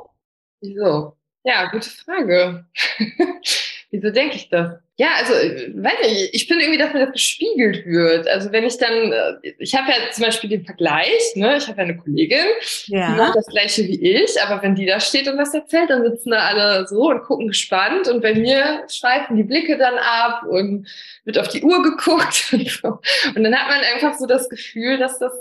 [0.60, 1.16] Wieso?
[1.42, 2.66] Ja, gute Frage.
[3.90, 4.74] Wieso denke ich das?
[5.02, 8.28] Ja, also, äh, weiß nicht, ich finde irgendwie, dass mir das gespiegelt wird.
[8.28, 11.56] Also wenn ich dann, äh, ich habe ja zum Beispiel den Vergleich, ne?
[11.56, 12.46] ich habe ja eine Kollegin,
[12.86, 13.10] ja.
[13.10, 16.04] die macht das gleiche wie ich, aber wenn die da steht und was erzählt, dann
[16.04, 20.44] sitzen da alle so und gucken gespannt und bei mir schweifen die Blicke dann ab
[20.44, 20.86] und
[21.24, 23.00] wird auf die Uhr geguckt und so.
[23.34, 25.32] Und dann hat man einfach so das Gefühl, dass das,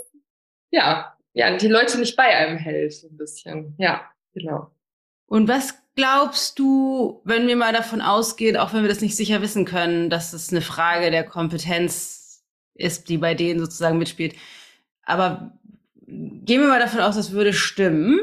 [0.72, 3.76] ja, ja, die Leute nicht bei einem hält, so ein bisschen.
[3.78, 4.72] Ja, genau.
[5.32, 9.40] Und was glaubst du, wenn wir mal davon ausgehen, auch wenn wir das nicht sicher
[9.40, 14.34] wissen können, dass es eine Frage der Kompetenz ist, die bei denen sozusagen mitspielt.
[15.04, 15.58] Aber
[16.06, 18.20] gehen wir mal davon aus, das würde stimmen.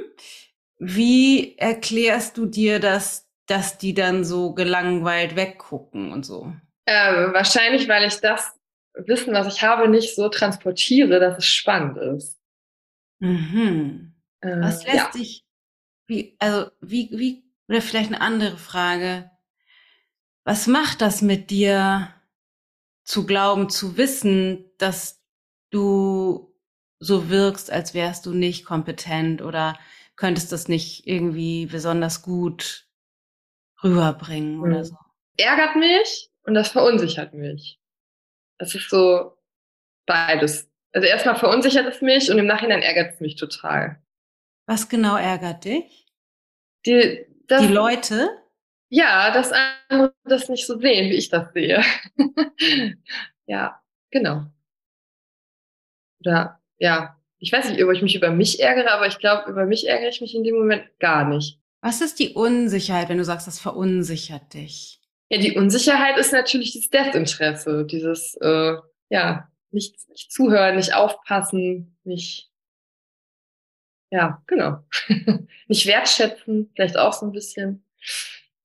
[0.77, 6.53] Wie erklärst du dir das, dass die dann so gelangweilt weggucken und so?
[6.85, 8.53] Äh, wahrscheinlich, weil ich das
[8.93, 12.37] Wissen, was ich habe, nicht so transportiere, dass es spannend ist.
[13.17, 14.13] Mhm.
[14.41, 15.11] Äh, was lässt ja.
[15.11, 15.48] sich,
[16.09, 19.29] wie, also, wie, wie oder vielleicht eine andere Frage.
[20.43, 22.09] Was macht das mit dir,
[23.03, 25.23] zu glauben, zu wissen, dass
[25.69, 26.55] du
[26.99, 29.79] so wirkst, als wärst du nicht kompetent oder
[30.15, 32.87] könntest das nicht irgendwie besonders gut
[33.83, 34.83] rüberbringen oder hm.
[34.83, 34.95] so?
[35.37, 37.79] Ärgert mich und das verunsichert mich.
[38.57, 39.37] Das ist so
[40.05, 40.69] beides.
[40.91, 44.01] Also erstmal verunsichert es mich und im Nachhinein ärgert es mich total.
[44.69, 46.05] Was genau ärgert dich?
[46.85, 48.29] Die, dass, die Leute?
[48.89, 51.83] Ja, dass andere das nicht so sehen, wie ich das sehe.
[53.47, 54.45] ja, genau.
[56.19, 59.65] Oder ja, ich weiß nicht, ob ich mich über mich ärgere, aber ich glaube, über
[59.65, 61.59] mich ärgere ich mich in dem Moment gar nicht.
[61.81, 65.01] Was ist die Unsicherheit, wenn du sagst, das verunsichert dich?
[65.29, 68.75] Ja, die Unsicherheit ist natürlich das Desinteresse, dieses äh,
[69.09, 72.51] ja nicht, nicht zuhören, nicht aufpassen, nicht
[74.11, 74.83] ja, genau.
[75.67, 77.83] Nicht wertschätzen, vielleicht auch so ein bisschen.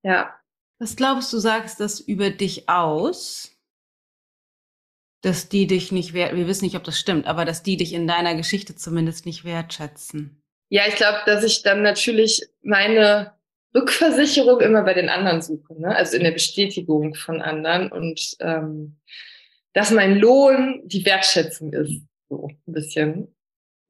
[0.03, 0.35] Ja.
[0.79, 3.51] Was glaubst du, sagst das über dich aus?
[5.23, 7.95] Dass die dich nicht wert, wir wissen nicht, ob das stimmt, aber dass die dich
[7.95, 10.43] in deiner Geschichte zumindest nicht wertschätzen.
[10.69, 13.33] Ja, ich glaube, dass ich dann natürlich meine
[13.75, 15.95] Rückversicherung immer bei den anderen suche, ne?
[15.97, 18.99] also in der Bestätigung von anderen und ähm,
[19.73, 23.35] dass mein Lohn die Wertschätzung ist, so ein bisschen.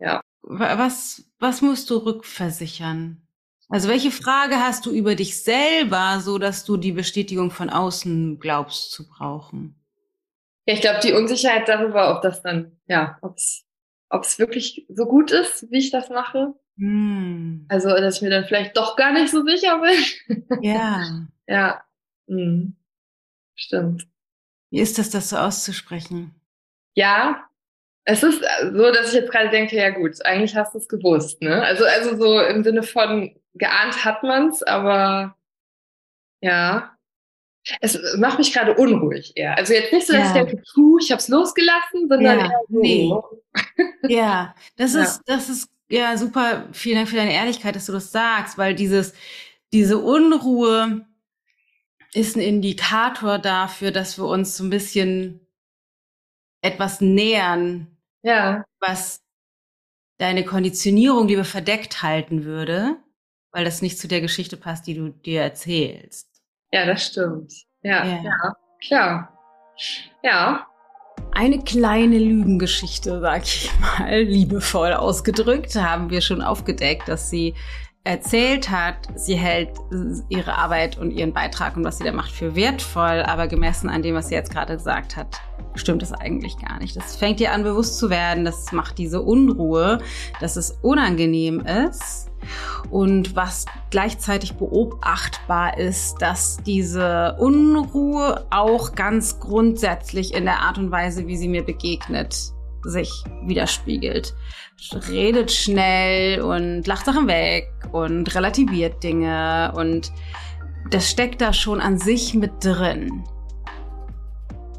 [0.00, 0.20] Ja.
[0.46, 3.26] Was, was musst du rückversichern?
[3.70, 8.38] Also welche Frage hast du über dich selber, so dass du die Bestätigung von außen
[8.38, 9.74] glaubst zu brauchen?
[10.66, 15.30] Ja, ich glaube, die Unsicherheit darüber, ob das dann, ja, ob es wirklich so gut
[15.30, 16.54] ist, wie ich das mache.
[16.76, 17.66] Hm.
[17.68, 20.62] Also, dass ich mir dann vielleicht doch gar nicht so sicher bin.
[20.62, 21.26] Ja.
[21.46, 21.84] ja.
[22.28, 22.76] Hm.
[23.54, 24.06] Stimmt.
[24.70, 26.34] Wie ist das, das so auszusprechen?
[26.94, 27.48] Ja,
[28.04, 31.40] es ist so, dass ich jetzt gerade denke, ja gut, eigentlich hast du es gewusst,
[31.40, 31.62] ne?
[31.62, 35.36] Also, also so im Sinne von geahnt hat man's, aber
[36.40, 36.90] ja.
[37.80, 39.56] Es macht mich gerade unruhig eher.
[39.56, 40.28] Also jetzt nicht so, dass ja.
[40.28, 42.80] ich denke, puh, ich hab's losgelassen, sondern ja, eher so.
[42.80, 43.12] Nee.
[44.14, 46.68] ja, das ist, das ist ja, super.
[46.72, 49.14] Vielen Dank für deine Ehrlichkeit, dass du das sagst, weil dieses,
[49.72, 51.06] diese Unruhe
[52.12, 55.40] ist ein Indikator dafür, dass wir uns so ein bisschen
[56.62, 57.93] etwas nähern,
[58.24, 58.64] ja.
[58.80, 59.20] was
[60.18, 62.96] deine Konditionierung lieber verdeckt halten würde,
[63.52, 66.28] weil das nicht zu der Geschichte passt, die du dir erzählst.
[66.72, 67.52] Ja, das stimmt.
[67.82, 68.54] Ja, ja, ja
[68.86, 69.38] klar.
[70.22, 70.66] Ja.
[71.32, 77.54] Eine kleine Lügengeschichte, sag ich mal, liebevoll ausgedrückt, haben wir schon aufgedeckt, dass sie
[78.04, 79.70] erzählt hat, sie hält
[80.28, 84.02] ihre Arbeit und ihren Beitrag und was sie da macht für wertvoll, aber gemessen an
[84.02, 85.40] dem, was sie jetzt gerade gesagt hat,
[85.74, 86.94] stimmt es eigentlich gar nicht.
[86.94, 90.00] Das fängt ihr an bewusst zu werden, das macht diese Unruhe,
[90.38, 92.30] dass es unangenehm ist
[92.90, 100.90] und was gleichzeitig beobachtbar ist, dass diese Unruhe auch ganz grundsätzlich in der Art und
[100.90, 104.34] Weise, wie sie mir begegnet, sich widerspiegelt.
[105.08, 110.12] Redet schnell und lacht Sachen weg und relativiert Dinge und
[110.90, 113.24] das steckt da schon an sich mit drin.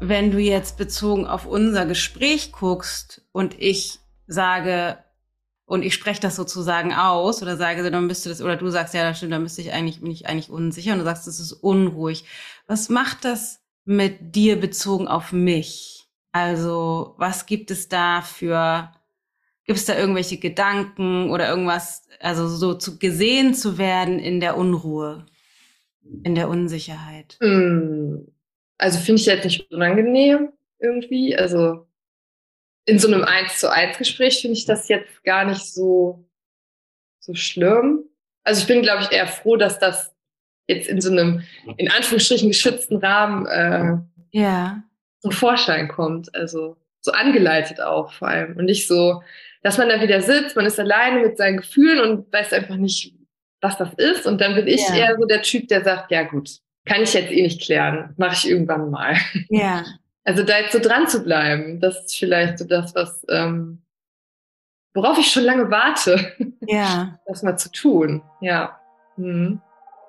[0.00, 4.98] Wenn du jetzt bezogen auf unser Gespräch guckst und ich sage,
[5.66, 9.02] und ich spreche das sozusagen aus oder sage, dann müsste das, oder du sagst, ja,
[9.02, 11.52] das stimmt, dann müsste ich eigentlich, bin ich eigentlich unsicher und du sagst, das ist
[11.52, 12.24] unruhig.
[12.68, 16.06] Was macht das mit dir bezogen auf mich?
[16.30, 18.92] Also, was gibt es da für,
[19.66, 24.56] gibt es da irgendwelche Gedanken oder irgendwas, also so zu gesehen zu werden in der
[24.56, 25.26] Unruhe,
[26.22, 27.36] in der Unsicherheit?
[27.40, 28.28] Hm.
[28.78, 31.36] Also finde ich jetzt nicht unangenehm irgendwie.
[31.36, 31.86] Also
[32.84, 36.24] in so einem Eins zu eins Gespräch finde ich das jetzt gar nicht so,
[37.18, 38.04] so schlimm.
[38.44, 40.14] Also ich bin, glaube ich, eher froh, dass das
[40.68, 41.42] jetzt in so einem,
[41.76, 44.82] in Anführungsstrichen, geschützten Rahmen äh, ja.
[45.20, 46.32] zum Vorschein kommt.
[46.34, 48.56] Also so angeleitet auch vor allem.
[48.56, 49.22] Und nicht so,
[49.66, 53.12] dass man da wieder sitzt, man ist alleine mit seinen Gefühlen und weiß einfach nicht,
[53.60, 54.24] was das ist.
[54.24, 54.94] Und dann bin ich ja.
[54.94, 58.34] eher so der Typ, der sagt, ja gut, kann ich jetzt eh nicht klären, mache
[58.34, 59.16] ich irgendwann mal.
[59.48, 59.84] Ja.
[60.22, 63.82] Also da jetzt so dran zu bleiben, das ist vielleicht so das, was ähm,
[64.94, 67.18] worauf ich schon lange warte, ja.
[67.26, 68.22] das mal zu tun.
[68.40, 68.78] Ja.
[69.16, 69.60] Mhm.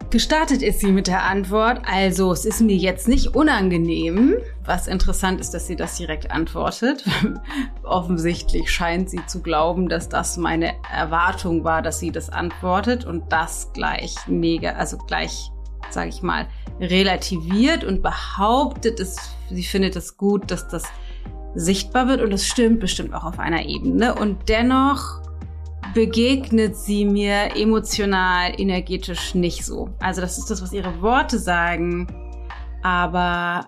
[0.10, 5.42] Gestartet ist sie mit der Antwort, also es ist mir jetzt nicht unangenehm, was interessant
[5.42, 7.04] ist, dass sie das direkt antwortet.
[7.84, 13.34] Offensichtlich scheint sie zu glauben, dass das meine Erwartung war, dass sie das antwortet und
[13.34, 15.52] das gleich mega, also gleich
[15.90, 16.48] sage ich mal,
[16.80, 19.18] relativiert und behauptet, es,
[19.50, 20.84] sie findet es gut, dass das
[21.56, 24.16] sichtbar wird und das stimmt bestimmt auch auf einer Ebene.
[24.16, 25.22] Und dennoch
[25.94, 29.90] begegnet sie mir emotional, energetisch nicht so.
[30.00, 32.08] Also das ist das, was ihre Worte sagen,
[32.84, 33.68] aber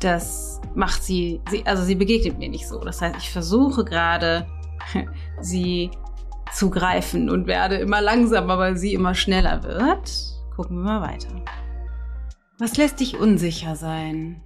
[0.00, 2.78] das macht sie, sie also sie begegnet mir nicht so.
[2.80, 4.46] Das heißt, ich versuche gerade,
[5.40, 5.90] sie
[6.52, 11.42] zu greifen und werde immer langsamer, weil sie immer schneller wird gucken wir mal weiter.
[12.58, 14.42] Was lässt dich unsicher sein?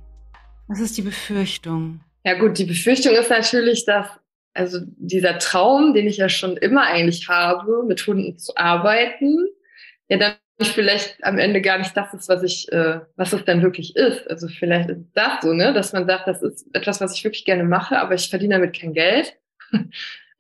[0.69, 2.03] Was ist die Befürchtung?
[2.25, 4.07] Ja gut, die Befürchtung ist natürlich, dass
[4.55, 9.47] also dieser Traum, den ich ja schon immer eigentlich habe, mit Hunden zu arbeiten,
[10.09, 13.63] ja dann vielleicht am Ende gar nicht das ist, was ich, äh, was es dann
[13.63, 14.29] wirklich ist.
[14.31, 17.45] Also vielleicht ist das so, ne, dass man sagt, das ist etwas, was ich wirklich
[17.45, 19.37] gerne mache, aber ich verdiene damit kein Geld.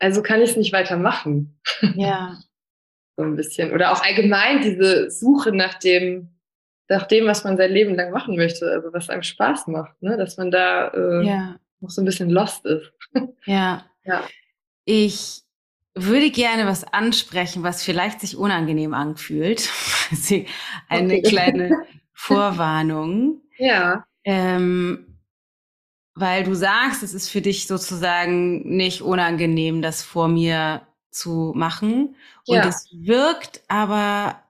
[0.00, 1.57] Also kann ich es nicht weitermachen.
[1.94, 2.37] Ja.
[3.16, 3.72] so ein bisschen.
[3.72, 6.31] Oder auch allgemein diese Suche nach dem,
[6.88, 10.16] nach dem, was man sein Leben lang machen möchte, also was einem Spaß macht, ne?
[10.16, 11.61] dass man da äh, ja.
[11.81, 12.92] noch so ein bisschen lost ist.
[13.46, 13.85] Ja.
[14.04, 14.26] Ja.
[14.84, 15.42] Ich
[15.94, 19.70] würde gerne was ansprechen, was vielleicht sich unangenehm anfühlt.
[20.88, 21.22] Eine okay.
[21.22, 23.40] kleine Vorwarnung.
[23.58, 24.04] Ja.
[24.24, 25.18] Ähm,
[26.14, 32.16] weil du sagst, es ist für dich sozusagen nicht unangenehm, das vor mir zu machen.
[32.46, 32.66] Und ja.
[32.66, 34.42] es wirkt aber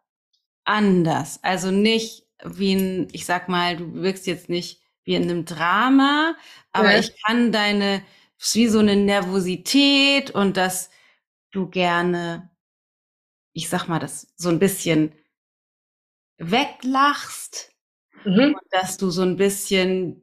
[0.65, 1.41] anders.
[1.43, 6.35] Also nicht wie ein, ich sag mal, du wirkst jetzt nicht wie in einem Drama,
[6.73, 6.99] aber ja.
[6.99, 8.03] ich kann deine,
[8.53, 10.91] wie so eine Nervosität und dass
[11.51, 12.51] du gerne,
[13.53, 15.13] ich sag mal, das so ein bisschen
[16.39, 17.73] weglachst
[18.25, 18.55] mhm.
[18.55, 20.21] und dass du so ein bisschen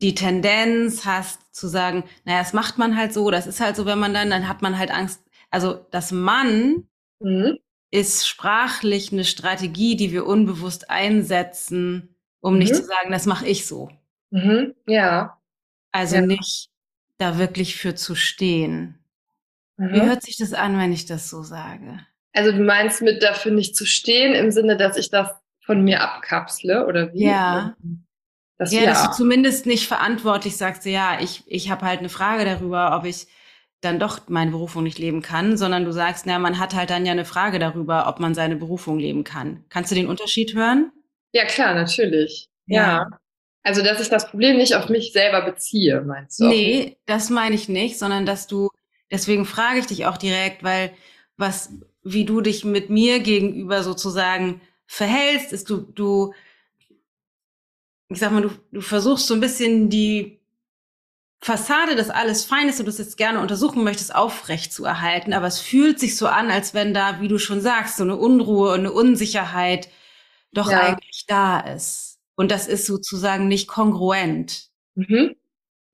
[0.00, 3.86] die Tendenz hast zu sagen, naja, das macht man halt so, das ist halt so,
[3.86, 6.88] wenn man dann, dann hat man halt Angst, also das Mann
[7.20, 7.58] mhm.
[7.90, 12.58] ist sprachlich eine Strategie, die wir unbewusst einsetzen, um mhm.
[12.60, 13.90] nicht zu sagen, das mache ich so.
[14.30, 14.74] Mhm.
[14.86, 15.40] Ja.
[15.90, 16.22] Also ja.
[16.22, 16.70] nicht
[17.18, 18.98] da wirklich für zu stehen.
[19.76, 20.06] Wie mhm.
[20.06, 22.00] hört sich das an, wenn ich das so sage?
[22.32, 25.28] Also du meinst mit dafür nicht zu stehen im Sinne, dass ich das
[25.64, 27.24] von mir abkapsle oder wie?
[27.24, 27.76] Ja.
[28.58, 32.08] Das, ja, ja, dass du zumindest nicht verantwortlich sagst, ja, ich, ich habe halt eine
[32.08, 33.28] Frage darüber, ob ich
[33.80, 37.06] dann doch meine Berufung nicht leben kann, sondern du sagst, na, man hat halt dann
[37.06, 39.64] ja eine Frage darüber, ob man seine Berufung leben kann.
[39.68, 40.90] Kannst du den Unterschied hören?
[41.32, 42.48] Ja, klar, natürlich.
[42.66, 42.82] Ja.
[42.82, 43.18] ja.
[43.68, 46.48] Also, dass ich das Problem nicht auf mich selber beziehe, meinst du?
[46.48, 48.70] Nee, das meine ich nicht, sondern dass du,
[49.10, 50.90] deswegen frage ich dich auch direkt, weil
[51.36, 56.32] was, wie du dich mit mir gegenüber sozusagen verhältst, ist du, du,
[58.08, 60.40] ich sag mal, du, du versuchst so ein bisschen die
[61.42, 65.34] Fassade, dass alles fein ist und du es jetzt gerne untersuchen möchtest, aufrecht zu erhalten.
[65.34, 68.16] Aber es fühlt sich so an, als wenn da, wie du schon sagst, so eine
[68.16, 69.90] Unruhe und eine Unsicherheit
[70.52, 70.80] doch ja.
[70.80, 72.17] eigentlich da ist.
[72.38, 74.68] Und das ist sozusagen nicht kongruent.
[74.94, 75.34] Mhm.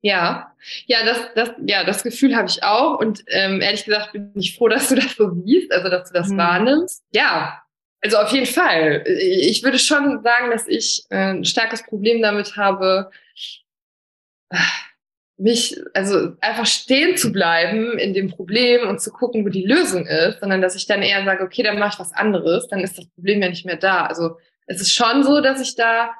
[0.02, 0.52] Ja,
[0.85, 2.98] ja, das, das, ja, das Gefühl habe ich auch.
[2.98, 6.18] Und ähm, ehrlich gesagt bin ich froh, dass du das so siehst, also dass du
[6.18, 6.37] das mhm.
[6.37, 7.02] wahrnimmst.
[7.14, 7.62] Ja,
[8.02, 9.04] also auf jeden Fall.
[9.07, 13.11] Ich würde schon sagen, dass ich äh, ein starkes Problem damit habe,
[15.38, 20.07] mich, also einfach stehen zu bleiben in dem Problem und zu gucken, wo die Lösung
[20.07, 22.98] ist, sondern dass ich dann eher sage, okay, dann mache ich was anderes, dann ist
[22.98, 24.04] das Problem ja nicht mehr da.
[24.04, 26.11] Also es ist schon so, dass ich da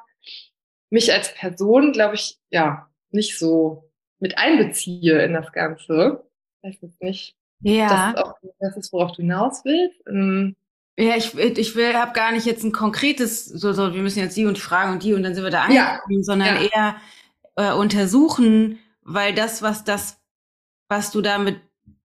[0.95, 6.23] mich als Person, glaube ich, ja, nicht so mit einbeziehe in das Ganze.
[6.63, 7.35] Weiß jetzt nicht.
[7.59, 8.13] Ja.
[8.13, 10.01] Das ist, auch, das ist worauf du hinaus willst.
[10.07, 10.55] Ähm,
[10.97, 14.37] ja, ich, ich will, habe gar nicht jetzt ein konkretes, so, so, wir müssen jetzt
[14.37, 16.23] die und die fragen und die und dann sind wir da angekommen, ja.
[16.23, 16.61] sondern ja.
[16.63, 16.95] eher
[17.57, 20.17] äh, untersuchen, weil das, was das,
[20.87, 21.59] was du damit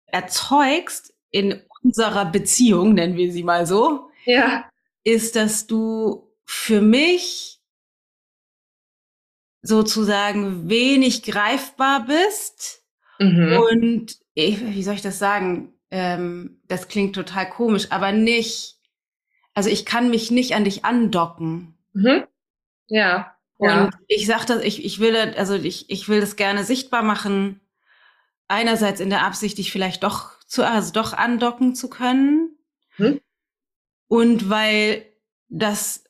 [0.07, 4.69] erzeugst in unserer Beziehung, nennen wir sie mal so, ja.
[5.05, 7.60] ist, dass du für mich
[9.63, 12.83] sozusagen wenig greifbar bist
[13.19, 13.59] mhm.
[13.59, 15.75] und ich, wie soll ich das sagen?
[15.91, 18.79] Ähm, das klingt total komisch, aber nicht,
[19.55, 21.79] also ich kann mich nicht an dich andocken.
[21.93, 22.25] Mhm.
[22.87, 23.37] Ja.
[23.59, 23.91] Und ja.
[24.07, 27.61] ich sag das, ich, ich will, also ich, ich will das gerne sichtbar machen.
[28.49, 32.57] Einerseits in der Absicht, dich vielleicht doch zu, also doch andocken zu können.
[32.97, 33.21] Mhm.
[34.09, 35.05] Und weil
[35.49, 36.05] das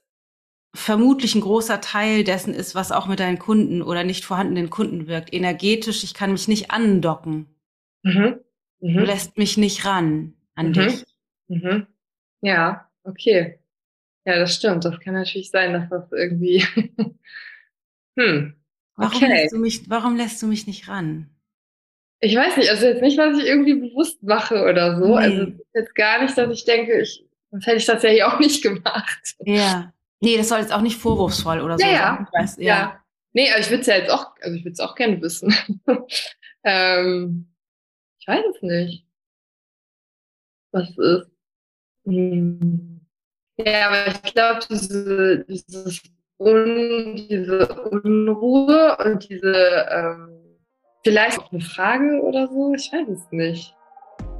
[0.74, 5.06] vermutlich ein großer Teil dessen ist, was auch mit deinen Kunden oder nicht vorhandenen Kunden
[5.06, 5.32] wirkt.
[5.32, 7.46] Energetisch, ich kann mich nicht andocken.
[8.02, 8.40] Mhm.
[8.80, 8.94] Mhm.
[8.94, 10.72] Du lässt mich nicht ran an mhm.
[10.72, 11.04] dich.
[11.48, 11.86] Mhm.
[12.42, 13.58] Ja, okay.
[14.24, 14.84] Ja, das stimmt.
[14.84, 16.60] Das kann natürlich sein, dass das irgendwie.
[18.18, 18.54] hm.
[18.96, 19.28] Warum, okay.
[19.28, 21.30] lässt du mich, warum lässt du mich nicht ran?
[22.20, 25.18] Ich weiß nicht, also jetzt nicht, was ich irgendwie bewusst mache oder so.
[25.18, 25.24] Nee.
[25.24, 28.38] Also jetzt gar nicht, dass ich denke, ich, sonst hätte ich das ja hier auch
[28.38, 29.36] nicht gemacht.
[29.40, 29.92] Ja.
[30.20, 31.98] Nee, das soll jetzt auch nicht vorwurfsvoll oder so ja, sein.
[31.98, 32.28] Ja.
[32.32, 32.64] Weiß, ja.
[32.64, 33.04] ja.
[33.32, 35.54] Nee, aber ich würde es ja jetzt auch, also ich würde es auch gerne wissen.
[36.64, 37.48] ähm,
[38.18, 39.06] ich weiß es nicht.
[40.72, 41.30] Was ist.
[42.04, 43.00] Hm.
[43.56, 46.02] Ja, aber ich glaube, diese, dieses
[46.38, 50.58] Un, diese Unruhe und diese, ähm,
[51.04, 53.74] vielleicht auch eine Frage oder so, ich weiß es nicht.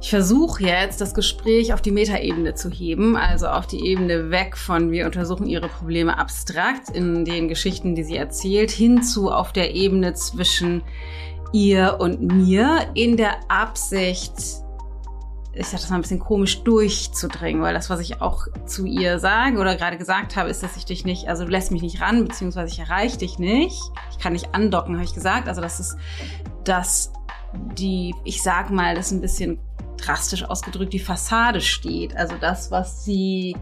[0.01, 4.57] Ich versuche jetzt, das Gespräch auf die Metaebene zu heben, also auf die Ebene weg
[4.57, 9.75] von wir untersuchen ihre Probleme abstrakt in den Geschichten, die sie erzählt, hinzu auf der
[9.75, 10.81] Ebene zwischen
[11.53, 14.33] ihr und mir in der Absicht,
[15.53, 19.19] ich sage das mal ein bisschen komisch, durchzudringen, weil das, was ich auch zu ihr
[19.19, 22.01] sage oder gerade gesagt habe, ist, dass ich dich nicht, also du lässt mich nicht
[22.01, 23.79] ran, beziehungsweise ich erreiche dich nicht.
[24.09, 25.47] Ich kann nicht andocken, habe ich gesagt.
[25.47, 25.95] Also das ist
[26.63, 27.13] das,
[27.77, 29.59] die, ich sag mal, das ein bisschen
[29.97, 32.15] drastisch ausgedrückt die Fassade steht.
[32.15, 33.55] Also das, was sie,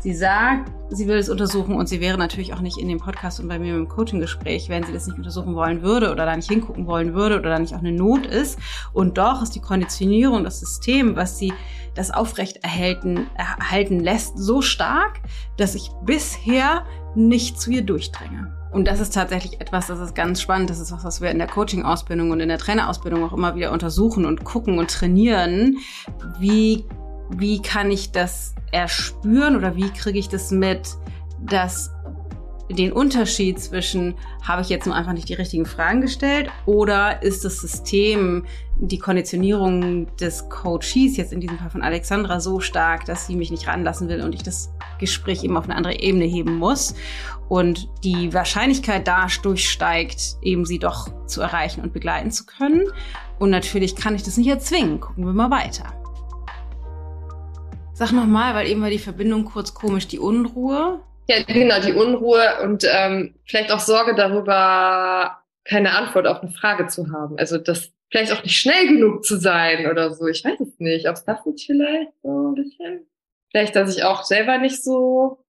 [0.00, 3.40] sie sagt, sie will es untersuchen und sie wäre natürlich auch nicht in dem Podcast
[3.40, 6.50] und bei mir im Coaching-Gespräch, wenn sie das nicht untersuchen wollen würde oder da nicht
[6.50, 8.58] hingucken wollen würde oder da nicht auch eine Not ist.
[8.92, 11.52] Und doch ist die Konditionierung, das System, was sie
[11.94, 15.20] das aufrecht erhalten, erhalten lässt, so stark,
[15.56, 18.57] dass ich bisher nicht zu ihr durchdränge.
[18.70, 20.70] Und das ist tatsächlich etwas, das ist ganz spannend.
[20.70, 23.72] Das ist was, was wir in der Coaching-Ausbildung und in der Trainerausbildung auch immer wieder
[23.72, 25.78] untersuchen und gucken und trainieren.
[26.38, 26.84] Wie,
[27.30, 30.96] wie kann ich das erspüren oder wie kriege ich das mit,
[31.40, 31.90] dass
[32.70, 37.44] den Unterschied zwischen, habe ich jetzt nur einfach nicht die richtigen Fragen gestellt oder ist
[37.44, 38.44] das System,
[38.76, 43.50] die Konditionierung des Coaches, jetzt in diesem Fall von Alexandra, so stark, dass sie mich
[43.50, 46.94] nicht ranlassen will und ich das Gespräch eben auf eine andere Ebene heben muss
[47.48, 52.84] und die Wahrscheinlichkeit da durchsteigt, eben sie doch zu erreichen und begleiten zu können.
[53.38, 55.00] Und natürlich kann ich das nicht erzwingen.
[55.00, 55.84] Gucken wir mal weiter.
[57.94, 61.00] Sag nochmal, weil eben war die Verbindung kurz komisch, die Unruhe.
[61.26, 66.86] Ja, genau, die Unruhe und ähm, vielleicht auch Sorge darüber, keine Antwort auf eine Frage
[66.86, 67.38] zu haben.
[67.38, 70.26] Also das vielleicht auch nicht schnell genug zu sein oder so.
[70.26, 71.08] Ich weiß es nicht.
[71.08, 73.06] Ob es das nicht vielleicht so ein bisschen?
[73.50, 75.44] Vielleicht, dass ich auch selber nicht so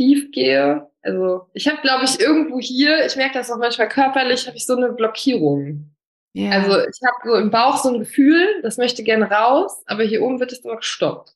[0.00, 0.88] tief gehe.
[1.02, 4.64] Also ich habe, glaube ich, irgendwo hier, ich merke das auch manchmal körperlich, habe ich
[4.64, 5.94] so eine Blockierung.
[6.32, 6.52] Ja.
[6.52, 10.22] Also ich habe so im Bauch so ein Gefühl, das möchte gerne raus, aber hier
[10.22, 11.34] oben wird es immer gestoppt.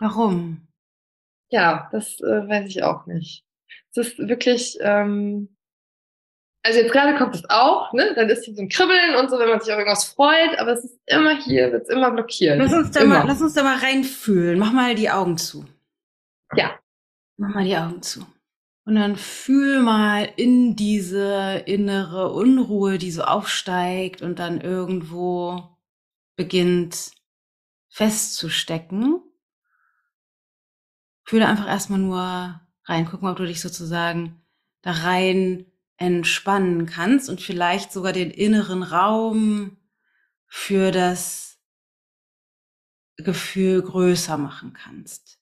[0.00, 0.68] Warum?
[1.50, 3.44] Ja, das äh, weiß ich auch nicht.
[3.92, 5.56] Es ist wirklich, ähm,
[6.62, 8.12] also jetzt gerade kommt es auch, ne?
[8.16, 10.72] Dann ist hier so ein Kribbeln und so, wenn man sich auf irgendwas freut, aber
[10.72, 12.58] es ist immer hier, wird es immer blockiert.
[12.58, 13.20] Lass uns, da immer.
[13.20, 14.58] mal, lass uns da mal reinfühlen.
[14.58, 15.64] Mach mal die Augen zu.
[16.54, 16.78] Ja.
[17.38, 18.26] Mach mal die Augen zu.
[18.84, 25.76] Und dann fühl mal in diese innere Unruhe, die so aufsteigt und dann irgendwo
[26.34, 27.12] beginnt
[27.90, 29.20] festzustecken.
[31.22, 33.06] Fühle einfach erstmal nur rein.
[33.08, 34.42] Guck mal, ob du dich sozusagen
[34.82, 35.66] da rein
[35.96, 39.76] entspannen kannst und vielleicht sogar den inneren Raum
[40.48, 41.60] für das
[43.16, 45.37] Gefühl größer machen kannst.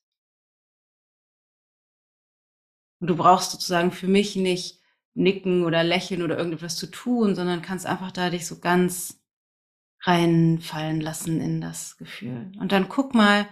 [2.99, 4.81] Und du brauchst sozusagen für mich nicht
[5.13, 9.19] nicken oder lächeln oder irgendetwas zu tun, sondern kannst einfach da dich so ganz
[10.01, 12.51] reinfallen lassen in das Gefühl.
[12.59, 13.47] Und dann guck mal,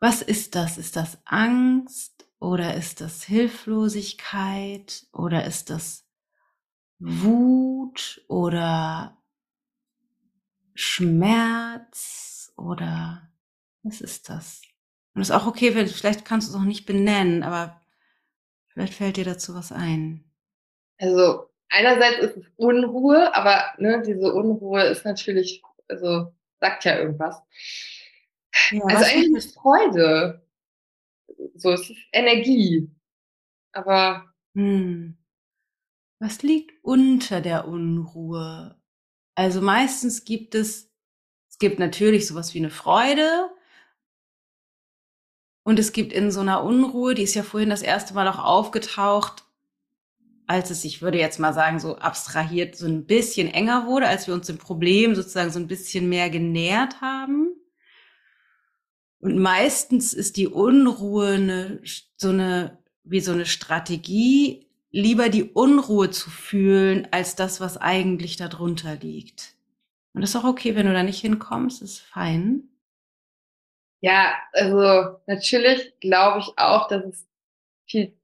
[0.00, 0.78] was ist das?
[0.78, 6.06] Ist das Angst oder ist das Hilflosigkeit oder ist das
[6.98, 9.22] Wut oder
[10.74, 13.30] Schmerz oder
[13.82, 14.62] was ist das?
[15.14, 17.80] Und ist auch okay, vielleicht kannst du es auch nicht benennen, aber
[18.68, 20.24] vielleicht fällt dir dazu was ein.
[20.98, 27.42] Also einerseits ist es Unruhe, aber ne, diese Unruhe ist natürlich, also sagt ja irgendwas.
[28.70, 30.46] Ja, also eigentlich ist Freude.
[31.54, 32.90] So, es ist Energie.
[33.72, 34.32] Aber.
[34.54, 35.16] Hm.
[36.18, 38.78] Was liegt unter der Unruhe?
[39.34, 40.90] Also meistens gibt es,
[41.48, 43.50] es gibt natürlich sowas wie eine Freude,
[45.70, 48.40] und es gibt in so einer Unruhe, die ist ja vorhin das erste Mal auch
[48.40, 49.44] aufgetaucht,
[50.48, 54.26] als es, ich würde jetzt mal sagen, so abstrahiert, so ein bisschen enger wurde, als
[54.26, 57.54] wir uns dem Problem sozusagen so ein bisschen mehr genähert haben.
[59.20, 61.80] Und meistens ist die Unruhe eine,
[62.16, 68.36] so eine, wie so eine Strategie, lieber die Unruhe zu fühlen, als das, was eigentlich
[68.36, 69.54] darunter liegt.
[70.14, 72.69] Und das ist auch okay, wenn du da nicht hinkommst, ist fein.
[74.00, 77.26] Ja, also natürlich glaube ich auch, dass es
[77.86, 78.16] viel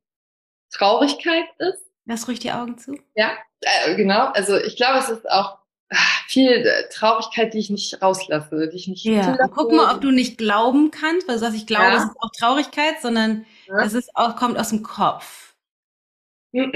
[0.71, 1.85] Traurigkeit ist.
[2.07, 2.99] Lass ruhig die Augen zu.
[3.15, 4.27] Ja, äh, genau.
[4.27, 5.59] Also ich glaube, es ist auch
[5.91, 9.23] ach, viel äh, Traurigkeit, die ich nicht rauslasse, die ich nicht ja.
[9.23, 9.53] Zulasse.
[9.55, 11.97] Guck mal, ob du nicht glauben kannst, weil du sagst, ich glaube, ja.
[11.97, 13.85] es ist auch Traurigkeit, sondern ja.
[13.85, 15.55] es ist auch, kommt aus dem Kopf.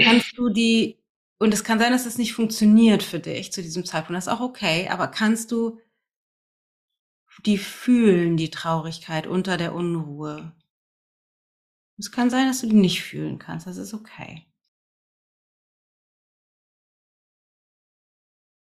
[0.03, 0.99] kannst du die,
[1.39, 4.33] und es kann sein, dass es nicht funktioniert für dich zu diesem Zeitpunkt, das ist
[4.33, 5.79] auch okay, aber kannst du
[7.45, 10.53] die fühlen die Traurigkeit unter der Unruhe.
[11.97, 13.67] Es kann sein, dass du die nicht fühlen kannst.
[13.67, 14.47] Das ist okay.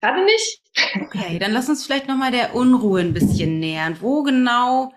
[0.00, 0.62] Gerade nicht.
[1.00, 4.00] Okay, dann lass uns vielleicht nochmal der Unruhe ein bisschen nähern.
[4.00, 4.92] Wo genau,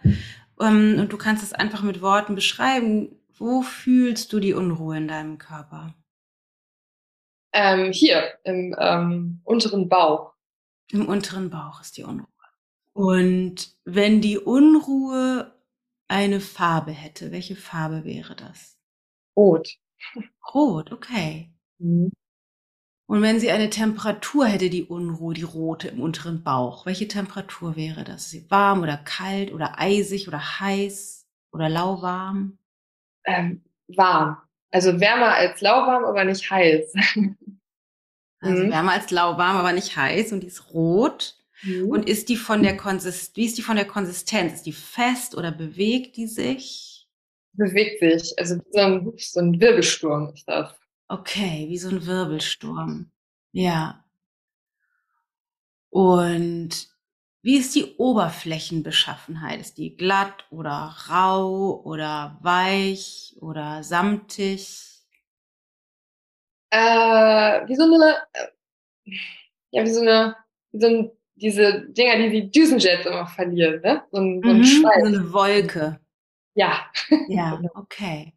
[0.59, 5.07] ähm, und du kannst es einfach mit Worten beschreiben, wo fühlst du die Unruhe in
[5.07, 5.93] deinem Körper?
[7.53, 10.33] Ähm, hier, im ähm, unteren Bauch.
[10.91, 12.27] Im unteren Bauch ist die Unruhe.
[12.95, 15.53] Und wenn die Unruhe
[16.07, 18.77] eine Farbe hätte, welche Farbe wäre das?
[19.35, 19.69] Rot.
[20.53, 21.51] Rot, okay.
[21.77, 22.13] Mhm.
[23.07, 27.75] Und wenn sie eine Temperatur hätte, die Unruhe, die rote im unteren Bauch, welche Temperatur
[27.75, 28.23] wäre das?
[28.23, 32.57] Ist sie warm oder kalt oder eisig oder heiß oder lauwarm?
[33.25, 34.37] Ähm, warm.
[34.71, 36.93] Also wärmer als lauwarm, aber nicht heiß.
[38.39, 38.71] also mhm.
[38.71, 41.44] wärmer als lauwarm, aber nicht heiß und die ist rot.
[41.65, 41.89] Mhm.
[41.89, 44.53] Und ist die von der Konsistenz, wie ist die von der Konsistenz?
[44.53, 47.07] Ist die fest oder bewegt die sich?
[47.53, 48.37] Bewegt sich.
[48.37, 50.75] Also so ein, so ein Wirbelsturm ist das.
[51.07, 53.11] Okay, wie so ein Wirbelsturm.
[53.51, 54.05] Ja.
[55.89, 56.89] Und
[57.41, 59.61] wie ist die Oberflächenbeschaffenheit?
[59.61, 65.05] Ist die glatt oder rau oder weich oder samtig?
[66.71, 68.47] Äh, wie so eine, äh,
[69.71, 70.35] ja, wie so eine,
[70.71, 74.03] wie so ein diese Dinger, die die Düsenjets immer verlieren, ne?
[74.11, 75.01] So ein, so ein mhm, Schweiß.
[75.01, 75.99] So eine Wolke.
[76.55, 76.85] Ja.
[77.27, 78.33] Ja, okay.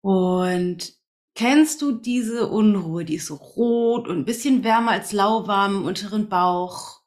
[0.00, 0.94] Und
[1.34, 5.84] kennst du diese Unruhe, die ist so rot und ein bisschen wärmer als lauwarm im
[5.84, 7.02] unteren Bauch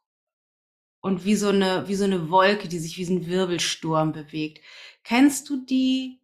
[1.01, 4.63] und wie so eine, wie so eine Wolke, die sich wie so ein Wirbelsturm bewegt.
[5.03, 6.21] Kennst du die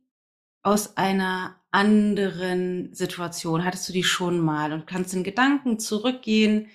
[0.63, 3.65] aus einer anderen Situation?
[3.65, 6.69] Hattest du die schon mal und kannst in Gedanken zurückgehen,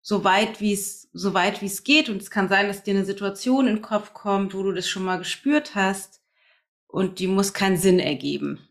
[0.00, 2.94] so weit wie es so weit wie es geht und es kann sein, dass dir
[2.94, 6.22] eine Situation in den Kopf kommt, wo du das schon mal gespürt hast
[6.86, 8.68] und die muss keinen Sinn ergeben.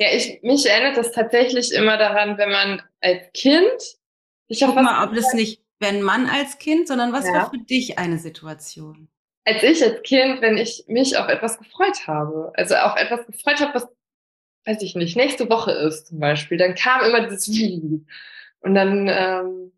[0.00, 3.96] Ja, ich mich erinnert das tatsächlich immer daran, wenn man als Kind
[4.48, 7.34] Ich Guck mal, ob das nicht, wenn Mann als Kind, sondern was ja.
[7.34, 9.08] war für dich eine Situation?
[9.44, 13.60] Als ich als Kind, wenn ich mich auf etwas gefreut habe, also auf etwas gefreut
[13.60, 13.88] habe, was,
[14.66, 18.04] weiß ich nicht, nächste Woche ist zum Beispiel, dann kam immer dieses Wie.
[18.60, 19.72] Und dann ähm,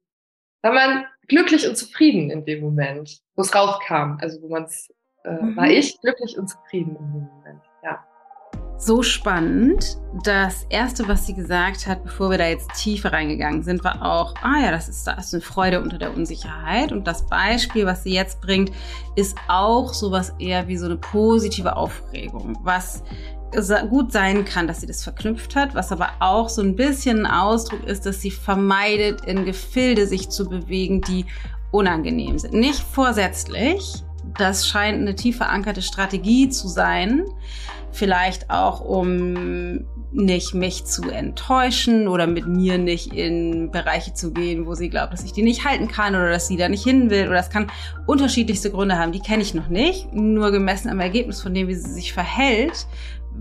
[0.62, 4.18] war man glücklich und zufrieden in dem Moment, wo es rauskam.
[4.20, 4.92] Also wo man es,
[5.24, 5.56] äh, mhm.
[5.56, 8.04] war ich glücklich und zufrieden in dem Moment, ja
[8.80, 9.98] so spannend.
[10.24, 14.34] Das erste, was sie gesagt hat, bevor wir da jetzt tiefer reingegangen sind, war auch,
[14.42, 16.90] ah ja, das ist, da ist eine Freude unter der Unsicherheit.
[16.90, 18.72] Und das Beispiel, was sie jetzt bringt,
[19.16, 23.04] ist auch sowas eher wie so eine positive Aufregung, was
[23.88, 27.32] gut sein kann, dass sie das verknüpft hat, was aber auch so ein bisschen ein
[27.32, 31.26] Ausdruck ist, dass sie vermeidet, in Gefilde sich zu bewegen, die
[31.70, 32.54] unangenehm sind.
[32.54, 34.02] Nicht vorsätzlich.
[34.36, 37.24] Das scheint eine tief verankerte Strategie zu sein
[37.92, 44.66] Vielleicht auch, um nicht mich zu enttäuschen oder mit mir nicht in Bereiche zu gehen,
[44.66, 47.10] wo sie glaubt, dass ich die nicht halten kann oder dass sie da nicht hin
[47.10, 47.26] will.
[47.26, 47.70] Oder das kann
[48.06, 49.12] unterschiedlichste Gründe haben.
[49.12, 50.12] Die kenne ich noch nicht.
[50.12, 52.86] Nur gemessen am Ergebnis von dem, wie sie sich verhält,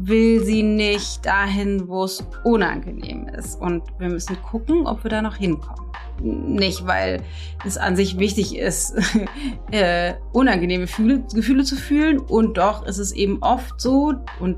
[0.01, 3.59] will sie nicht dahin, wo es unangenehm ist.
[3.59, 5.85] Und wir müssen gucken, ob wir da noch hinkommen.
[6.21, 7.21] Nicht, weil
[7.65, 8.93] es an sich wichtig ist,
[9.71, 12.19] äh, unangenehme Gefühle, Gefühle zu fühlen.
[12.19, 14.57] Und doch ist es eben oft so, und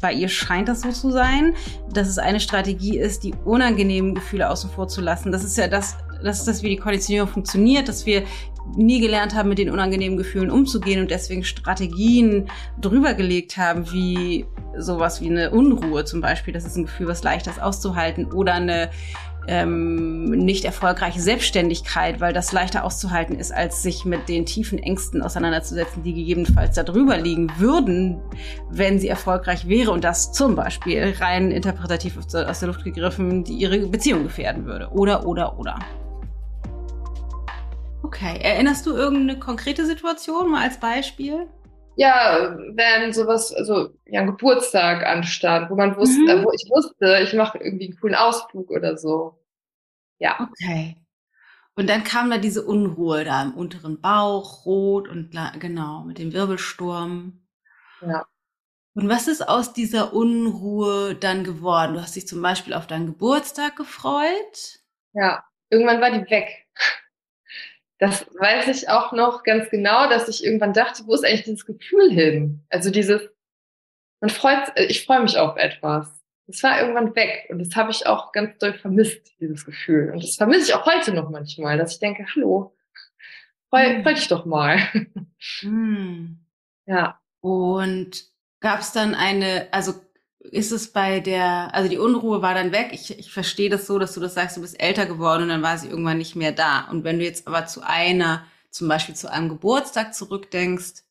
[0.00, 1.54] bei ihr scheint das so zu sein,
[1.92, 5.32] dass es eine Strategie ist, die unangenehmen Gefühle außen vor zu lassen.
[5.32, 8.22] Das ist ja das, das ist das, wie die Konditionierung funktioniert, dass wir
[8.76, 12.48] nie gelernt haben, mit den unangenehmen Gefühlen umzugehen und deswegen Strategien
[12.80, 14.46] drüber gelegt haben, wie
[14.76, 16.54] sowas wie eine Unruhe zum Beispiel.
[16.54, 18.90] Das ist ein Gefühl, was leicht ist auszuhalten oder eine
[19.48, 25.22] ähm, nicht erfolgreiche Selbstständigkeit, weil das leichter auszuhalten ist, als sich mit den tiefen Ängsten
[25.22, 28.20] auseinanderzusetzen, die gegebenenfalls da drüber liegen würden,
[28.70, 33.54] wenn sie erfolgreich wäre und das zum Beispiel rein interpretativ aus der Luft gegriffen, die
[33.54, 34.90] ihre Beziehung gefährden würde.
[34.92, 35.78] Oder, oder, oder.
[38.08, 41.46] Okay, erinnerst du irgendeine konkrete Situation mal als Beispiel?
[41.96, 46.44] Ja, wenn sowas, also ja, ein Geburtstag anstand, wo man wusste, mhm.
[46.44, 49.38] wo ich wusste, ich mache irgendwie einen coolen Ausflug oder so.
[50.18, 50.38] Ja.
[50.40, 50.96] Okay.
[51.74, 56.32] Und dann kam da diese Unruhe da im unteren Bauch, rot und genau, mit dem
[56.32, 57.46] Wirbelsturm.
[58.00, 58.24] Ja.
[58.94, 61.92] Und was ist aus dieser Unruhe dann geworden?
[61.92, 64.80] Du hast dich zum Beispiel auf deinen Geburtstag gefreut.
[65.12, 66.64] Ja, irgendwann war die weg
[67.98, 71.66] das weiß ich auch noch ganz genau, dass ich irgendwann dachte, wo ist eigentlich dieses
[71.66, 72.64] Gefühl hin?
[72.70, 73.22] Also dieses,
[74.20, 76.14] man freut, ich freue mich auf etwas.
[76.46, 80.10] Das war irgendwann weg und das habe ich auch ganz doll vermisst, dieses Gefühl.
[80.12, 82.74] Und das vermisse ich auch heute noch manchmal, dass ich denke, hallo,
[83.68, 84.02] freu, hm.
[84.02, 84.78] freu dich doch mal.
[85.60, 86.38] Hm.
[86.86, 87.20] Ja.
[87.40, 88.24] Und
[88.60, 89.92] gab es dann eine, also
[90.52, 92.90] ist es bei der, also die Unruhe war dann weg.
[92.92, 95.62] Ich, ich verstehe das so, dass du das sagst, du bist älter geworden und dann
[95.62, 96.88] war sie irgendwann nicht mehr da.
[96.90, 101.04] Und wenn du jetzt aber zu einer, zum Beispiel zu einem Geburtstag zurückdenkst,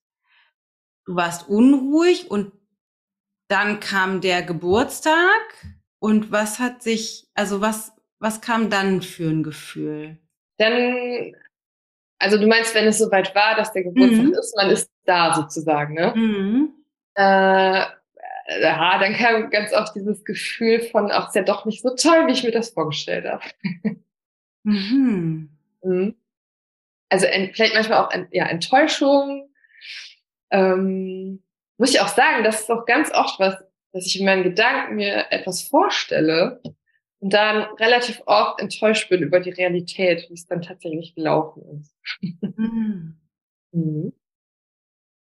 [1.06, 2.52] du warst unruhig und
[3.48, 5.42] dann kam der Geburtstag
[6.00, 10.18] und was hat sich, also was, was kam dann für ein Gefühl?
[10.58, 11.34] Dann,
[12.20, 14.34] also du meinst, wenn es soweit war, dass der Geburtstag mhm.
[14.34, 16.14] ist, man ist da sozusagen, ne?
[16.16, 16.74] Mhm.
[17.16, 17.86] Äh,
[18.48, 22.28] ja, dann kam ganz oft dieses Gefühl von, ach, ist ja doch nicht so toll,
[22.28, 23.44] wie ich mir das vorgestellt habe.
[24.64, 25.50] Mhm.
[25.84, 26.16] mhm.
[27.10, 29.50] Also vielleicht manchmal auch ja, Enttäuschung.
[30.52, 31.42] Ähm,
[31.78, 33.56] muss ich auch sagen, das ist auch ganz oft was,
[33.94, 36.62] dass ich in meinen Gedanken mir etwas vorstelle
[37.20, 41.96] und dann relativ oft enttäuscht bin über die Realität, wie es dann tatsächlich gelaufen ist.
[42.42, 43.18] Mhm.
[43.74, 44.14] Mhm.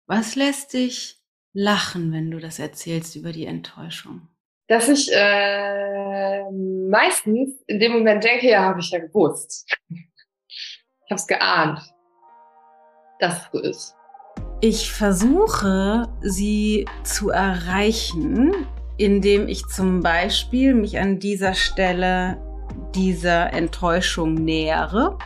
[0.06, 1.23] Was lässt dich
[1.54, 4.28] lachen, wenn du das erzählst über die Enttäuschung?
[4.68, 6.44] Dass ich äh,
[6.90, 9.68] meistens in dem Moment denke, ja, habe ich ja gewusst.
[9.90, 11.80] Ich habe es geahnt,
[13.20, 13.96] dass es so ist.
[14.62, 18.66] Ich versuche, sie zu erreichen,
[18.98, 22.42] indem ich zum Beispiel mich an dieser Stelle
[22.96, 25.18] dieser Enttäuschung nähere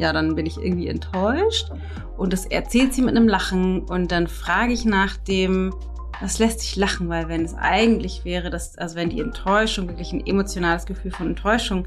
[0.00, 1.70] ja, dann bin ich irgendwie enttäuscht.
[2.16, 5.72] Und das erzählt sie mit einem Lachen und dann frage ich nach dem,
[6.20, 10.12] was lässt sich lachen, weil wenn es eigentlich wäre, dass, also wenn die Enttäuschung wirklich
[10.12, 11.86] ein emotionales Gefühl von Enttäuschung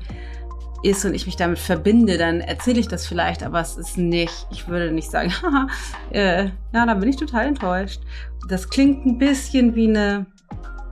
[0.82, 4.48] ist und ich mich damit verbinde, dann erzähle ich das vielleicht, aber es ist nicht,
[4.52, 5.68] ich würde nicht sagen, haha,
[6.12, 8.02] äh, ja, dann bin ich total enttäuscht.
[8.50, 10.26] Das klingt ein bisschen wie eine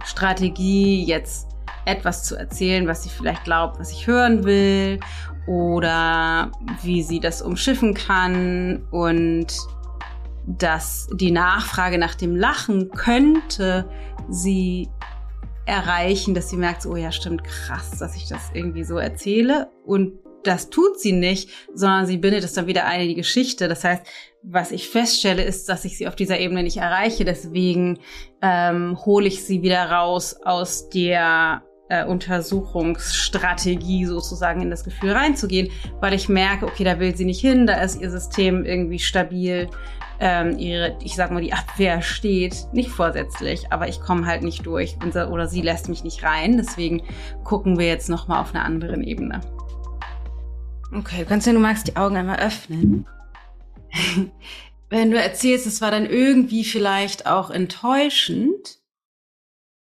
[0.05, 1.50] Strategie, jetzt
[1.85, 4.99] etwas zu erzählen, was sie vielleicht glaubt, was ich hören will
[5.47, 6.51] oder
[6.83, 9.47] wie sie das umschiffen kann und
[10.45, 13.89] dass die Nachfrage nach dem Lachen könnte
[14.29, 14.89] sie
[15.65, 19.69] erreichen, dass sie merkt, oh ja, stimmt, krass, dass ich das irgendwie so erzähle.
[19.85, 20.13] Und
[20.43, 23.67] das tut sie nicht, sondern sie bindet es dann wieder ein in die Geschichte.
[23.67, 24.03] Das heißt,
[24.43, 27.25] was ich feststelle, ist, dass ich sie auf dieser Ebene nicht erreiche.
[27.25, 27.99] Deswegen
[28.41, 35.69] ähm, hole ich sie wieder raus aus der äh, Untersuchungsstrategie sozusagen in das Gefühl reinzugehen,
[35.99, 39.69] weil ich merke, okay, da will sie nicht hin, da ist ihr System irgendwie stabil,
[40.21, 44.65] ähm, ihre, ich sag mal, die Abwehr steht, nicht vorsätzlich, aber ich komme halt nicht
[44.65, 46.55] durch oder sie lässt mich nicht rein.
[46.55, 47.03] Deswegen
[47.43, 49.41] gucken wir jetzt noch mal auf einer anderen Ebene.
[50.93, 53.05] Okay, kannst du, du magst die Augen einmal öffnen.
[54.89, 58.79] Wenn du erzählst, es war dann irgendwie vielleicht auch enttäuschend,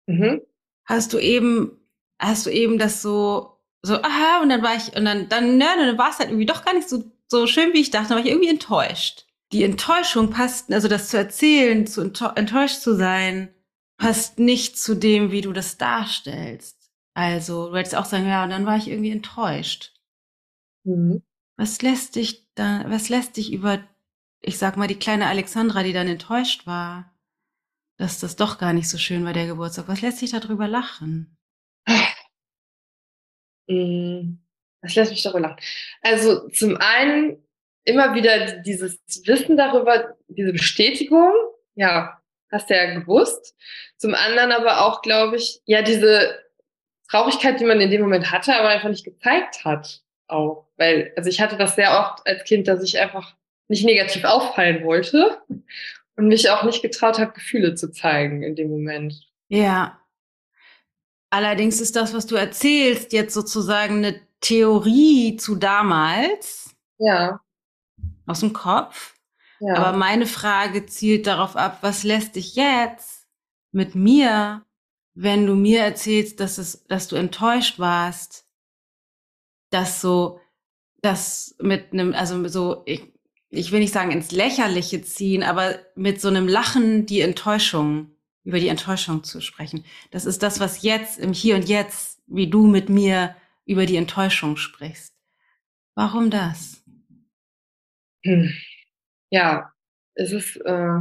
[0.07, 0.41] mhm.
[0.85, 1.77] hast du eben
[2.21, 5.65] hast du eben das so, so, aha, und dann war ich, und dann, dann, ne,
[5.77, 8.17] dann war es halt irgendwie doch gar nicht so, so schön, wie ich dachte, dann
[8.17, 9.25] war ich irgendwie enttäuscht.
[9.51, 13.53] Die Enttäuschung passt, also das zu erzählen, zu enttäuscht zu sein,
[13.97, 16.91] passt nicht zu dem, wie du das darstellst.
[17.13, 19.93] Also, du hättest auch sagen, ja, und dann war ich irgendwie enttäuscht.
[20.85, 21.23] Mhm.
[21.57, 23.83] Was lässt dich da, was lässt dich über,
[24.41, 27.11] ich sag mal, die kleine Alexandra, die dann enttäuscht war,
[27.97, 31.37] dass das doch gar nicht so schön war, der Geburtstag, was lässt dich darüber lachen?
[33.67, 34.37] Mm,
[34.81, 35.59] das lässt mich darüber lachen.
[36.01, 37.37] Also zum einen
[37.83, 41.31] immer wieder dieses Wissen darüber, diese Bestätigung,
[41.75, 43.55] ja, hast du ja gewusst.
[43.97, 46.39] Zum anderen aber auch, glaube ich, ja, diese
[47.09, 50.01] Traurigkeit, die man in dem Moment hatte, aber einfach nicht gezeigt hat.
[50.27, 50.67] Auch.
[50.77, 53.35] Weil, also ich hatte das sehr oft als Kind, dass ich einfach
[53.67, 55.37] nicht negativ auffallen wollte
[56.15, 59.27] und mich auch nicht getraut habe, Gefühle zu zeigen in dem Moment.
[59.49, 60.00] Ja,
[61.31, 66.75] Allerdings ist das, was du erzählst, jetzt sozusagen eine Theorie zu damals.
[66.97, 67.39] Ja.
[68.25, 69.15] Aus dem Kopf.
[69.61, 69.75] Ja.
[69.75, 73.27] Aber meine Frage zielt darauf ab, was lässt dich jetzt
[73.71, 74.65] mit mir,
[75.13, 78.45] wenn du mir erzählst, dass es, dass du enttäuscht warst,
[79.69, 80.41] dass so,
[81.01, 83.13] das mit einem, also so, ich,
[83.49, 88.11] ich will nicht sagen ins Lächerliche ziehen, aber mit so einem Lachen die Enttäuschung
[88.43, 89.85] über die Enttäuschung zu sprechen.
[90.11, 93.35] Das ist das, was jetzt im Hier und Jetzt, wie du mit mir
[93.65, 95.13] über die Enttäuschung sprichst.
[95.95, 96.83] Warum das?
[98.23, 98.51] Hm.
[99.29, 99.71] Ja,
[100.15, 100.99] es ist, äh,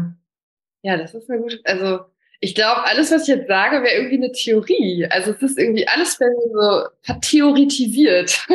[0.82, 2.01] ja, das ist eine gute, also
[2.41, 5.07] ich glaube, alles, was ich jetzt sage, wäre irgendwie eine Theorie.
[5.11, 8.47] Also es ist irgendwie alles bei mir so vertheoretisiert.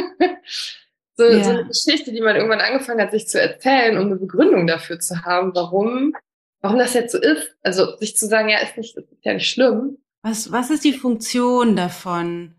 [1.17, 1.43] so, ja.
[1.43, 4.99] so eine Geschichte, die man irgendwann angefangen hat, sich zu erzählen, um eine Begründung dafür
[4.99, 6.15] zu haben, warum
[6.65, 7.55] warum das jetzt so ist.
[7.61, 9.99] Also sich zu sagen, ja, ist nicht, ist ja nicht schlimm.
[10.23, 12.55] Was, was ist die Funktion davon,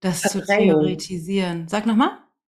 [0.00, 1.66] das zu theoretisieren?
[1.66, 2.10] Sag nochmal.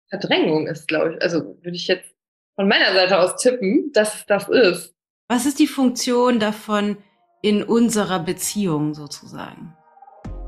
[0.10, 2.08] Verdrängung ist, glaube ich, also würde ich jetzt
[2.56, 4.96] von meiner Seite aus tippen, dass es das ist.
[5.28, 6.98] Was ist die Funktion davon
[7.42, 9.76] in unserer Beziehung sozusagen?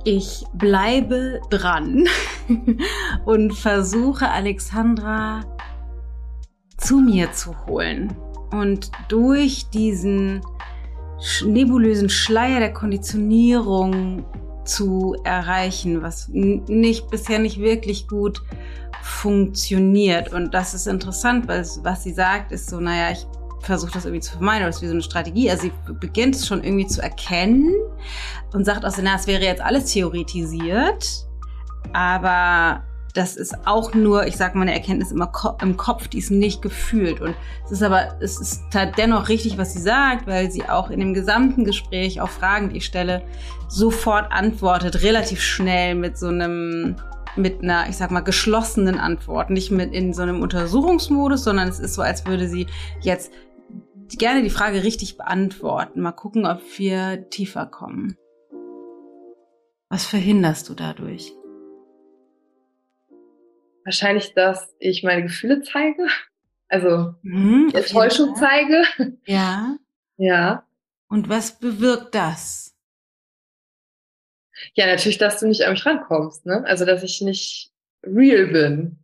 [0.05, 2.07] Ich bleibe dran
[3.25, 5.43] und versuche Alexandra
[6.77, 8.15] zu mir zu holen.
[8.53, 10.41] Und durch diesen
[11.45, 14.25] nebulösen Schleier der Konditionierung
[14.63, 18.41] zu erreichen, was nicht bisher nicht wirklich gut
[19.01, 20.31] funktioniert.
[20.31, 23.25] Und das ist interessant, weil was sie sagt, ist so, naja, ich
[23.61, 25.49] versuche das irgendwie zu vermeiden, oder es ist wie so eine Strategie.
[25.49, 27.73] Also sie beginnt es schon irgendwie zu erkennen
[28.53, 31.25] und sagt auch so, na, es wäre jetzt alles theoretisiert,
[31.91, 32.83] aber
[33.13, 36.63] das ist auch nur, ich sage mal, eine Erkenntnis immer im Kopf, die ist nicht
[36.63, 37.21] gefühlt.
[37.21, 37.35] Und
[37.65, 38.63] es ist aber, es ist
[38.97, 42.77] dennoch richtig, was sie sagt, weil sie auch in dem gesamten Gespräch auf Fragen, die
[42.77, 43.23] ich stelle,
[43.67, 46.95] sofort antwortet, relativ schnell mit so einem,
[47.35, 49.51] mit einer, ich sag mal, geschlossenen Antwort.
[49.51, 52.65] Nicht mit in so einem Untersuchungsmodus, sondern es ist so, als würde sie
[53.01, 53.31] jetzt
[54.17, 56.01] gerne die Frage richtig beantworten.
[56.01, 58.17] Mal gucken, ob wir tiefer kommen.
[59.89, 61.31] Was verhinderst du dadurch?
[63.85, 66.07] Wahrscheinlich, dass ich meine Gefühle zeige.
[66.67, 68.83] Also mhm, Enttäuschung zeige.
[69.25, 69.77] Ja.
[70.17, 70.63] Ja.
[71.07, 72.75] Und was bewirkt das?
[74.75, 76.63] Ja, natürlich, dass du nicht an mich rankommst, ne?
[76.65, 77.71] Also, dass ich nicht
[78.03, 79.03] real bin.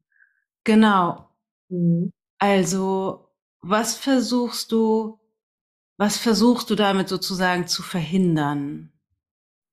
[0.64, 1.30] Genau.
[1.70, 2.12] Mhm.
[2.38, 3.30] Also,
[3.62, 5.20] was versuchst du,
[5.98, 8.92] was versuchst du damit sozusagen zu verhindern?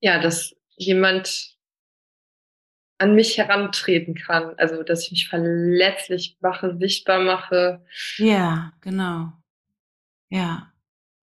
[0.01, 1.56] Ja, dass jemand
[2.99, 4.55] an mich herantreten kann.
[4.57, 7.84] Also, dass ich mich verletzlich mache, sichtbar mache.
[8.16, 9.32] Ja, genau.
[10.28, 10.72] Ja.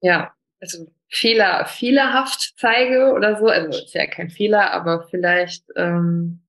[0.01, 3.47] Ja, also Fehler, fehlerhaft zeige oder so.
[3.47, 6.41] Also ist ja kein Fehler, aber vielleicht, ähm,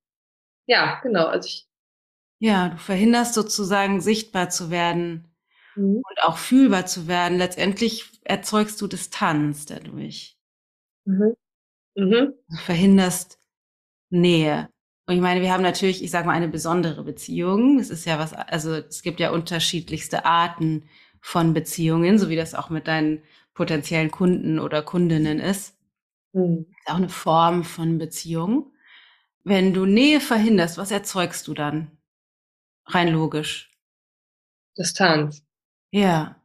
[0.65, 1.27] ja, genau.
[1.27, 1.67] Also ich,
[2.39, 5.27] ja, du verhinderst sozusagen sichtbar zu werden
[5.75, 5.97] mhm.
[5.97, 7.37] und auch fühlbar zu werden.
[7.37, 10.37] Letztendlich erzeugst du Distanz dadurch.
[11.05, 11.35] Mhm.
[11.95, 12.33] Mhm.
[12.49, 13.39] Du verhinderst
[14.09, 14.69] Nähe.
[15.07, 17.79] Und ich meine, wir haben natürlich, ich sage mal, eine besondere Beziehung.
[17.79, 20.89] Es ist ja was, also es gibt ja unterschiedlichste Arten
[21.21, 25.77] von Beziehungen, so wie das auch mit deinen potenziellen Kunden oder Kundinnen ist.
[26.33, 26.65] Mhm.
[26.69, 28.73] Ist auch eine Form von Beziehung.
[29.43, 31.91] Wenn du Nähe verhinderst, was erzeugst du dann?
[32.87, 33.71] Rein logisch.
[34.77, 35.43] Distanz.
[35.91, 36.41] Ja.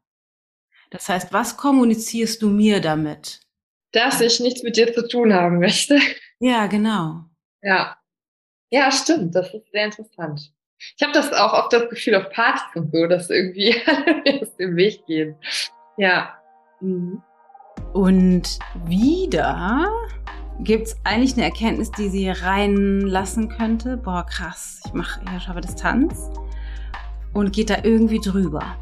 [0.91, 3.41] Das heißt, was kommunizierst du mir damit?
[3.93, 5.99] Dass ich nichts mit dir zu tun haben möchte.
[6.41, 7.25] Ja, genau.
[7.63, 8.00] Ja.
[8.71, 9.35] Ja, stimmt.
[9.35, 10.53] Das ist sehr interessant.
[10.97, 14.57] Ich habe das auch oft das Gefühl auf Partys und so, dass irgendwie alle aus
[14.57, 15.37] dem Weg gehen.
[15.99, 16.35] Ja.
[16.81, 17.23] Mhm.
[17.93, 19.91] Und wieder
[20.61, 23.97] gibt es eigentlich eine Erkenntnis, die sie reinlassen könnte.
[23.97, 26.31] Boah, krass, ich mache, ich schaffe Distanz
[27.33, 28.77] und geht da irgendwie drüber.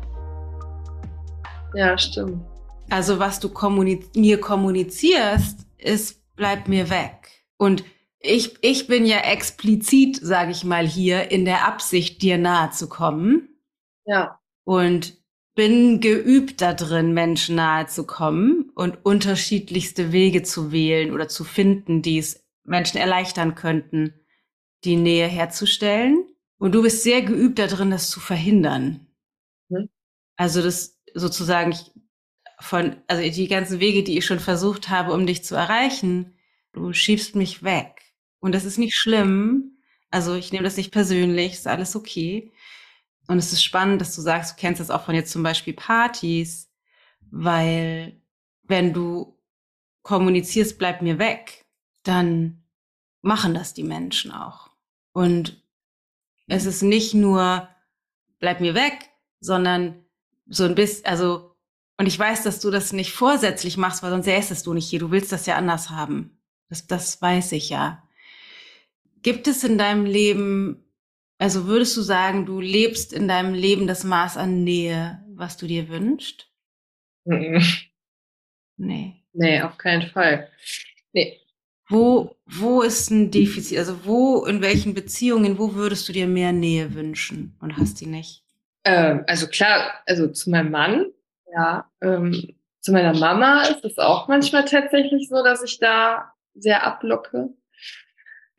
[1.74, 2.44] Ja, stimmt.
[2.90, 7.44] Also was du kommuniz mir kommunizierst, ist, bleib mir weg.
[7.58, 7.84] Und
[8.20, 12.88] ich, ich bin ja explizit, sage ich mal hier, in der Absicht, dir nahe zu
[12.88, 13.48] kommen.
[14.04, 14.40] Ja.
[14.64, 15.16] Und
[15.54, 21.42] bin geübt da drin, Menschen nahe zu kommen und unterschiedlichste Wege zu wählen oder zu
[21.42, 24.14] finden, die es Menschen erleichtern könnten,
[24.84, 26.24] die Nähe herzustellen.
[26.58, 29.08] Und du bist sehr geübt da drin, das zu verhindern.
[29.68, 29.88] Mhm.
[30.36, 31.74] Also das sozusagen
[32.60, 36.36] von, also die ganzen Wege, die ich schon versucht habe, um dich zu erreichen,
[36.72, 37.97] du schiebst mich weg.
[38.40, 39.78] Und das ist nicht schlimm.
[40.10, 42.52] Also ich nehme das nicht persönlich, ist alles okay.
[43.26, 45.74] Und es ist spannend, dass du sagst, du kennst das auch von jetzt zum Beispiel
[45.74, 46.70] Partys,
[47.30, 48.20] weil
[48.62, 49.38] wenn du
[50.02, 51.66] kommunizierst, bleib mir weg,
[52.02, 52.64] dann
[53.20, 54.70] machen das die Menschen auch.
[55.12, 55.62] Und
[56.46, 57.68] es ist nicht nur,
[58.38, 59.10] bleib mir weg,
[59.40, 60.04] sondern
[60.46, 61.54] so ein bisschen, also,
[61.98, 65.00] und ich weiß, dass du das nicht vorsätzlich machst, weil sonst säßest du nicht hier.
[65.00, 66.40] Du willst das ja anders haben.
[66.68, 68.02] Das, das weiß ich ja.
[69.22, 70.84] Gibt es in deinem Leben,
[71.38, 75.66] also würdest du sagen, du lebst in deinem Leben das Maß an Nähe, was du
[75.66, 76.50] dir wünschst?
[78.76, 79.22] Nee.
[79.32, 80.48] Nee, auf keinen Fall.
[81.12, 81.40] Nee.
[81.88, 83.78] Wo, wo ist ein Defizit?
[83.78, 88.06] Also wo, in welchen Beziehungen, wo würdest du dir mehr Nähe wünschen und hast die
[88.06, 88.44] nicht?
[88.84, 91.06] Ähm, also klar, also zu meinem Mann,
[91.52, 91.90] ja.
[92.00, 97.50] Ähm, zu meiner Mama ist es auch manchmal tatsächlich so, dass ich da sehr ablocke.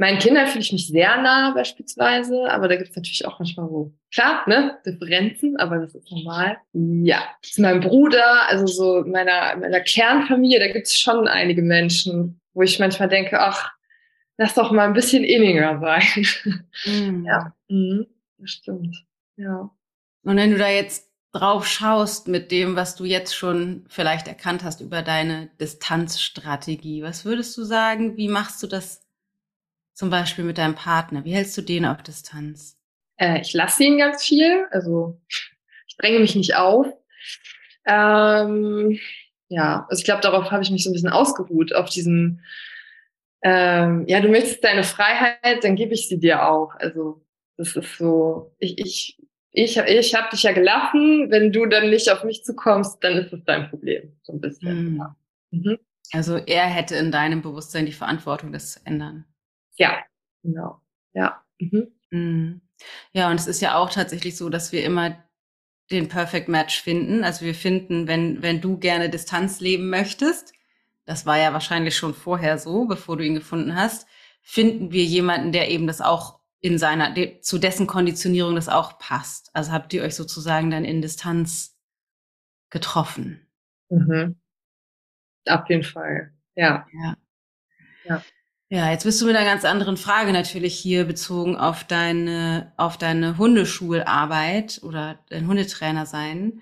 [0.01, 3.69] Meinen Kindern fühle ich mich sehr nah beispielsweise, aber da gibt es natürlich auch manchmal
[3.69, 6.57] wo, klar, ne, Differenzen, aber das ist normal.
[6.71, 12.39] Ja, zu meinem Bruder, also so meiner, meiner Kernfamilie, da gibt es schon einige Menschen,
[12.53, 13.71] wo ich manchmal denke, ach,
[14.37, 16.25] lass doch mal ein bisschen inniger sein.
[16.85, 17.25] Mhm.
[17.27, 18.07] Ja, mhm.
[18.37, 19.05] das stimmt.
[19.35, 19.69] Ja.
[20.23, 24.63] Und wenn du da jetzt drauf schaust mit dem, was du jetzt schon vielleicht erkannt
[24.63, 29.08] hast über deine Distanzstrategie, was würdest du sagen, wie machst du das
[29.99, 31.25] zum Beispiel mit deinem Partner?
[31.25, 32.77] Wie hältst du den auf Distanz?
[33.17, 34.65] Äh, ich lasse ihn ganz viel.
[34.71, 36.87] Also ich dränge mich nicht auf.
[37.85, 38.97] Ähm,
[39.49, 42.39] ja, also ich glaube, darauf habe ich mich so ein bisschen ausgeruht, auf diesem,
[43.43, 46.75] ähm, ja, du möchtest deine Freiheit, dann gebe ich sie dir auch.
[46.75, 47.25] Also
[47.57, 49.21] das ist so, ich, ich,
[49.51, 53.33] ich, ich habe dich ja gelassen, wenn du dann nicht auf mich zukommst, dann ist
[53.33, 54.93] es dein Problem, so ein bisschen.
[54.93, 55.03] Mhm.
[55.51, 55.79] Mhm.
[56.13, 59.25] Also er hätte in deinem Bewusstsein die Verantwortung, das zu ändern.
[59.79, 60.03] Ja,
[60.43, 60.81] genau.
[61.13, 61.43] Ja.
[61.59, 61.87] Mhm.
[62.11, 62.61] Mhm.
[63.13, 65.23] Ja, und es ist ja auch tatsächlich so, dass wir immer
[65.91, 67.23] den Perfect Match finden.
[67.23, 70.53] Also wir finden, wenn, wenn du gerne Distanz leben möchtest,
[71.05, 74.07] das war ja wahrscheinlich schon vorher so, bevor du ihn gefunden hast,
[74.41, 79.49] finden wir jemanden, der eben das auch in seiner, zu dessen Konditionierung das auch passt.
[79.55, 81.77] Also habt ihr euch sozusagen dann in Distanz
[82.69, 83.47] getroffen.
[83.89, 84.39] Mhm.
[85.47, 86.85] Auf jeden Fall, ja.
[86.93, 87.17] Ja.
[88.05, 88.23] ja.
[88.71, 92.97] Ja, jetzt bist du mit einer ganz anderen Frage natürlich hier bezogen auf deine, auf
[92.97, 96.61] deine Hundeschularbeit oder dein Hundetrainer sein.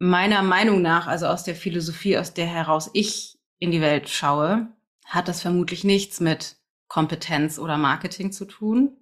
[0.00, 4.68] Meiner Meinung nach, also aus der Philosophie, aus der heraus ich in die Welt schaue,
[5.04, 6.56] hat das vermutlich nichts mit
[6.88, 8.96] Kompetenz oder Marketing zu tun,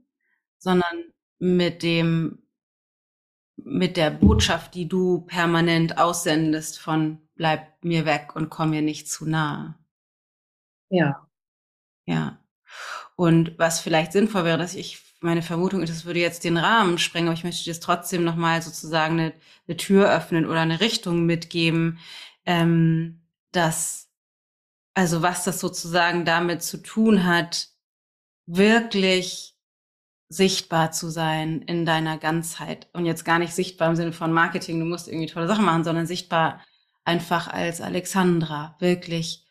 [0.58, 1.04] sondern
[1.38, 2.46] mit dem,
[3.56, 9.10] mit der Botschaft, die du permanent aussendest von bleib mir weg und komm mir nicht
[9.10, 9.76] zu nahe.
[10.90, 11.23] Ja,
[12.06, 12.38] ja.
[13.16, 16.98] Und was vielleicht sinnvoll wäre, dass ich, meine Vermutung ist, das würde jetzt den Rahmen
[16.98, 19.32] sprengen, aber ich möchte jetzt trotzdem nochmal sozusagen eine,
[19.66, 21.98] eine Tür öffnen oder eine Richtung mitgeben,
[22.44, 24.10] ähm, dass,
[24.94, 27.68] also was das sozusagen damit zu tun hat,
[28.46, 29.56] wirklich
[30.28, 32.88] sichtbar zu sein in deiner Ganzheit.
[32.92, 35.84] Und jetzt gar nicht sichtbar im Sinne von Marketing, du musst irgendwie tolle Sachen machen,
[35.84, 36.60] sondern sichtbar
[37.04, 39.46] einfach als Alexandra, wirklich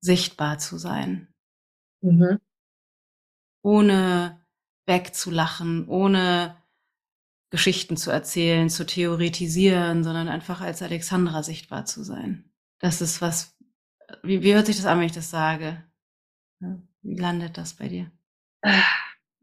[0.00, 1.31] sichtbar zu sein.
[2.02, 2.40] Mhm.
[3.62, 4.40] Ohne
[4.86, 6.56] wegzulachen, ohne
[7.50, 12.50] Geschichten zu erzählen, zu theoretisieren, sondern einfach als Alexandra sichtbar zu sein.
[12.78, 13.56] Das ist was,
[14.22, 15.82] wie, wie hört sich das an, wenn ich das sage?
[17.02, 18.10] Wie landet das bei dir?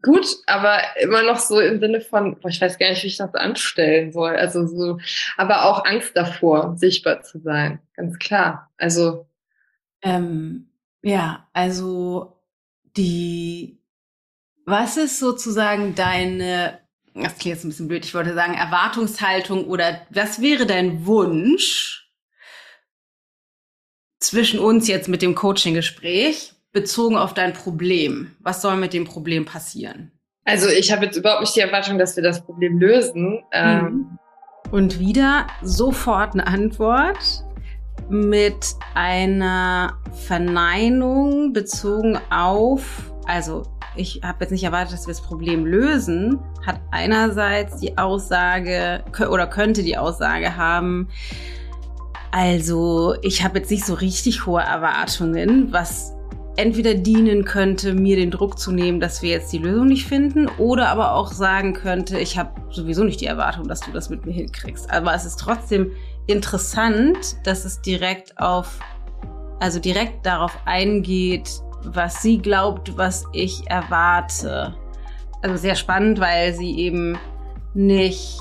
[0.01, 3.17] Gut, aber immer noch so im Sinne von, boah, ich weiß gar nicht, wie ich
[3.17, 4.35] das anstellen soll.
[4.35, 4.97] Also so,
[5.35, 7.79] aber auch Angst davor, sichtbar zu sein.
[7.95, 8.71] Ganz klar.
[8.77, 9.27] Also.
[10.01, 10.69] Ähm,
[11.01, 12.38] ja, also
[12.99, 13.81] die,
[14.65, 16.79] was ist sozusagen deine,
[17.15, 22.07] das klingt jetzt ein bisschen blöd, ich wollte sagen, Erwartungshaltung oder was wäre dein Wunsch
[24.19, 26.53] zwischen uns jetzt mit dem Coaching-Gespräch?
[26.71, 28.35] bezogen auf dein Problem.
[28.39, 30.11] Was soll mit dem Problem passieren?
[30.45, 33.43] Also ich habe jetzt überhaupt nicht die Erwartung, dass wir das Problem lösen.
[33.51, 34.19] Ähm, mhm.
[34.71, 37.43] Und wieder sofort eine Antwort
[38.09, 39.93] mit einer
[40.27, 43.63] Verneinung bezogen auf, also
[43.95, 49.47] ich habe jetzt nicht erwartet, dass wir das Problem lösen, hat einerseits die Aussage oder
[49.47, 51.07] könnte die Aussage haben,
[52.31, 56.13] also ich habe jetzt nicht so richtig hohe Erwartungen, was
[56.55, 60.47] entweder dienen könnte, mir den Druck zu nehmen, dass wir jetzt die Lösung nicht finden,
[60.57, 64.25] oder aber auch sagen könnte, ich habe sowieso nicht die Erwartung, dass du das mit
[64.25, 64.91] mir hinkriegst.
[64.91, 65.91] Aber es ist trotzdem
[66.29, 68.79] interessant, dass es direkt auf,
[69.59, 71.49] also direkt darauf eingeht,
[71.83, 74.75] was sie glaubt, was ich erwarte.
[75.41, 77.17] Also sehr spannend, weil sie eben
[77.73, 78.37] nicht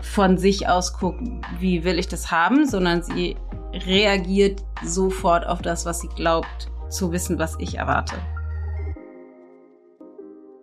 [0.00, 1.22] von sich aus guckt,
[1.58, 3.36] wie will ich das haben, sondern sie
[3.86, 8.16] reagiert sofort auf das, was sie glaubt, zu wissen, was ich erwarte.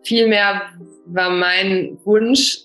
[0.03, 0.61] Vielmehr
[1.07, 2.59] war mein Wunsch,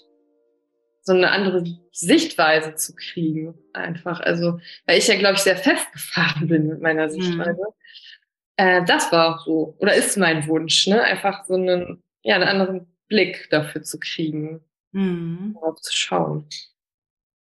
[1.06, 4.18] so eine andere Sichtweise zu kriegen, einfach.
[4.18, 7.60] Also, weil ich ja, glaube ich, sehr festgefahren bin mit meiner Sichtweise.
[7.60, 8.56] Mhm.
[8.56, 11.00] Äh, das war so, oder ist mein Wunsch, ne?
[11.00, 15.54] Einfach so einen, ja, einen anderen Blick dafür zu kriegen, mhm.
[15.54, 16.48] darauf zu schauen.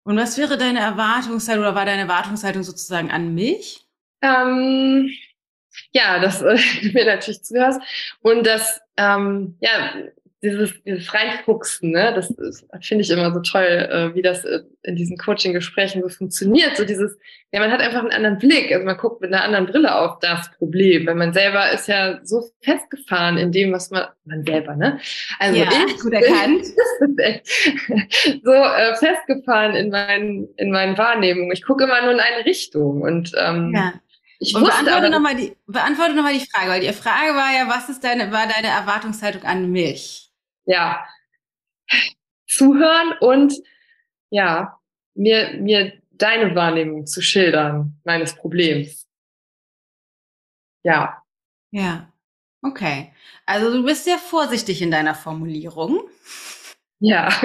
[0.04, 3.88] Und was wäre deine Erwartungshaltung oder war deine Erwartungshaltung sozusagen an mich?
[4.22, 5.10] Ähm,
[5.92, 7.82] ja, dass äh, du mir natürlich zuhörst
[8.22, 9.96] und das, ähm, ja,
[10.46, 14.62] dieses, dieses Reinfuchsen, ne, das, das finde ich immer so toll, äh, wie das äh,
[14.84, 16.78] in diesen Coaching-Gesprächen so funktioniert.
[16.78, 17.18] So dieses,
[17.52, 20.20] ja, man hat einfach einen anderen Blick, also man guckt mit einer anderen Brille auf
[20.20, 24.76] das Problem, weil man selber ist ja so festgefahren in dem, was man, man selber,
[24.76, 25.00] ne?
[25.40, 26.66] Also ja, ich gut erkannt.
[28.44, 31.52] so äh, festgefahren in meinen, in meinen Wahrnehmungen.
[31.52, 33.94] Ich gucke immer nur in eine Richtung und ähm, ja.
[34.40, 37.68] Ich und beantworte nochmal die, beantworte noch mal die Frage, weil die Frage war ja,
[37.68, 40.25] was ist deine, war deine Erwartungshaltung an mich?
[40.66, 41.06] Ja.
[42.48, 43.54] Zuhören und,
[44.30, 44.80] ja,
[45.14, 49.08] mir, mir deine Wahrnehmung zu schildern, meines Problems.
[50.84, 51.22] Ja.
[51.72, 52.12] Ja.
[52.62, 53.14] Okay.
[53.46, 56.10] Also du bist sehr vorsichtig in deiner Formulierung.
[57.00, 57.30] Ja.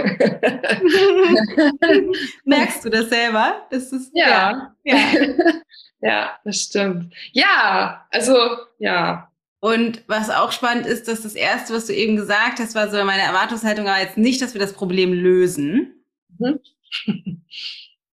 [2.45, 3.67] Merkst du das selber?
[3.71, 4.75] Das ist, ja.
[4.85, 4.97] ja.
[4.97, 5.53] ja.
[6.03, 7.15] Ja, das stimmt.
[7.33, 8.35] Ja, also
[8.79, 9.30] ja.
[9.61, 12.97] Und was auch spannend ist, dass das erste, was du eben gesagt hast, war so
[13.05, 16.03] meine Erwartungshaltung war jetzt nicht, dass wir das Problem lösen.
[16.39, 16.61] Mhm.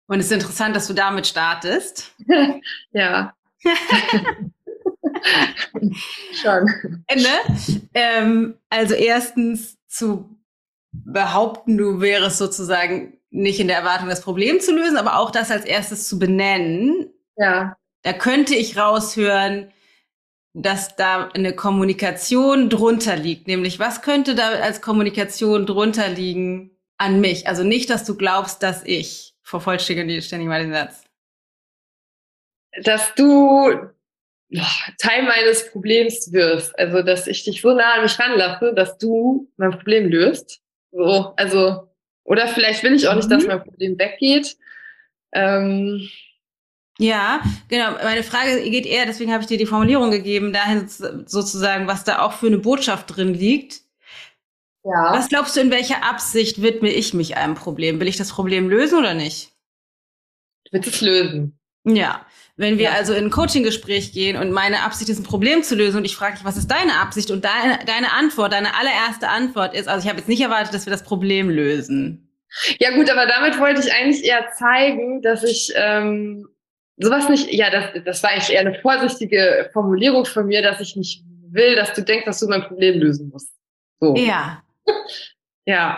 [0.07, 2.15] Und es ist interessant, dass du damit startest.
[2.93, 3.33] ja.
[6.33, 6.65] Schon.
[7.13, 7.37] Ne?
[7.93, 10.37] Ähm, also erstens zu
[10.91, 15.51] behaupten, du wärst sozusagen nicht in der Erwartung, das Problem zu lösen, aber auch das
[15.51, 17.75] als erstes zu benennen, ja.
[18.03, 19.71] Da könnte ich raushören,
[20.53, 23.47] dass da eine Kommunikation drunter liegt.
[23.47, 27.47] Nämlich, was könnte da als Kommunikation drunter liegen an mich?
[27.47, 31.03] Also nicht, dass du glaubst, dass ich, vervollständige ständig mal den Satz.
[32.83, 33.71] Dass du
[34.99, 36.77] Teil meines Problems wirst.
[36.77, 40.61] Also, dass ich dich so nah an mich ranlasse, dass du mein Problem löst.
[40.91, 41.89] So, also,
[42.23, 43.49] oder vielleicht will ich auch nicht, dass mhm.
[43.49, 44.55] mein Problem weggeht.
[45.33, 46.07] Ähm,
[46.99, 47.91] ja, genau.
[48.03, 52.19] Meine Frage geht eher, deswegen habe ich dir die Formulierung gegeben, dahin sozusagen, was da
[52.19, 53.81] auch für eine Botschaft drin liegt.
[54.83, 55.13] Ja.
[55.13, 57.99] Was glaubst du, in welcher Absicht widme ich mich einem Problem?
[57.99, 59.51] Will ich das Problem lösen oder nicht?
[60.65, 61.57] Du willst es lösen.
[61.85, 62.25] Ja.
[62.55, 62.91] Wenn wir ja.
[62.91, 66.15] also in ein Coaching-Gespräch gehen und meine Absicht ist, ein Problem zu lösen und ich
[66.15, 67.31] frage dich, was ist deine Absicht?
[67.31, 70.85] Und deine, deine Antwort, deine allererste Antwort ist, also ich habe jetzt nicht erwartet, dass
[70.85, 72.29] wir das Problem lösen.
[72.79, 76.47] Ja gut, aber damit wollte ich eigentlich eher zeigen, dass ich ähm,
[76.97, 80.95] sowas nicht, ja, das, das war eigentlich eher eine vorsichtige Formulierung von mir, dass ich
[80.95, 83.51] nicht will, dass du denkst, dass du mein Problem lösen musst.
[83.99, 84.15] So.
[84.15, 84.63] Ja.
[85.65, 85.97] ja.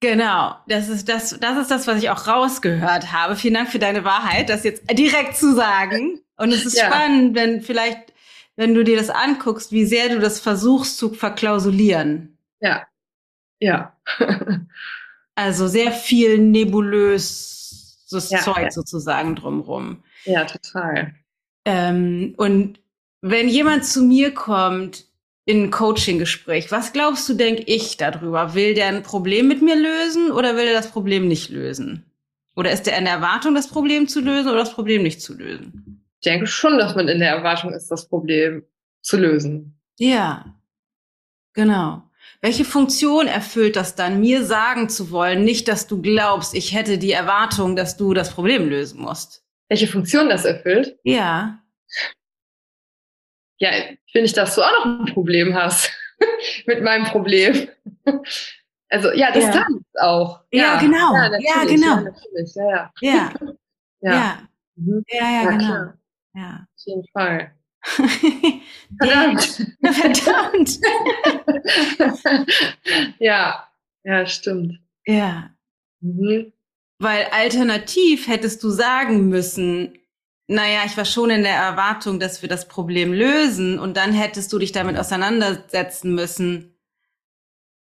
[0.00, 3.36] Genau, das ist das, das ist das, was ich auch rausgehört habe.
[3.36, 6.20] Vielen Dank für deine Wahrheit, das jetzt direkt zu sagen.
[6.36, 6.86] Und es ist ja.
[6.86, 8.14] spannend, wenn vielleicht,
[8.56, 12.38] wenn du dir das anguckst, wie sehr du das versuchst zu verklausulieren.
[12.60, 12.86] Ja.
[13.60, 13.94] Ja.
[15.34, 16.38] also sehr viel
[18.10, 18.70] nebulöses Ja, Zeug ja.
[18.70, 20.02] sozusagen drumrum.
[20.24, 21.14] ja, total.
[21.64, 22.80] Ähm, und
[23.20, 25.06] wenn jemand zu mir kommt
[25.44, 28.54] in ein Coaching-Gespräch, was glaubst du, denke ich darüber?
[28.54, 32.04] Will der ein Problem mit mir lösen oder will er das Problem nicht lösen?
[32.56, 35.34] Oder ist der in der Erwartung, das Problem zu lösen oder das Problem nicht zu
[35.36, 36.04] lösen?
[36.20, 38.64] Ich denke schon, dass man in der Erwartung ist, das Problem
[39.02, 39.78] zu lösen.
[39.98, 40.54] Ja,
[41.54, 42.09] genau.
[42.42, 46.96] Welche Funktion erfüllt das dann, mir sagen zu wollen, nicht, dass du glaubst, ich hätte
[46.96, 49.44] die Erwartung, dass du das Problem lösen musst?
[49.68, 50.98] Welche Funktion das erfüllt?
[51.04, 51.60] Ja,
[53.58, 53.70] Ja,
[54.10, 55.92] finde ich, dass du auch noch ein Problem hast
[56.66, 57.68] mit meinem Problem.
[58.88, 59.28] Also ja,
[60.00, 60.40] auch.
[60.50, 61.14] Ja, genau.
[61.14, 61.74] Ja, Ja, natürlich.
[61.80, 61.94] genau.
[61.96, 62.54] Ja, natürlich.
[62.54, 62.90] Ja, ja.
[63.00, 63.52] ja, ja,
[64.00, 65.04] Ja, ja, Mhm.
[65.08, 65.66] ja, ja, Ja, genau.
[65.66, 65.98] klar.
[66.34, 66.66] Ja.
[66.74, 67.38] auf jeden Fall.
[67.38, 67.59] Verdammt.
[68.98, 69.66] Verdammt.
[69.82, 70.80] Verdammt.
[73.18, 73.68] ja,
[74.04, 74.78] ja, stimmt.
[75.06, 75.50] Ja.
[76.00, 76.52] Mhm.
[76.98, 79.98] Weil alternativ hättest du sagen müssen,
[80.46, 84.52] naja, ich war schon in der Erwartung, dass wir das Problem lösen und dann hättest
[84.52, 86.76] du dich damit auseinandersetzen müssen.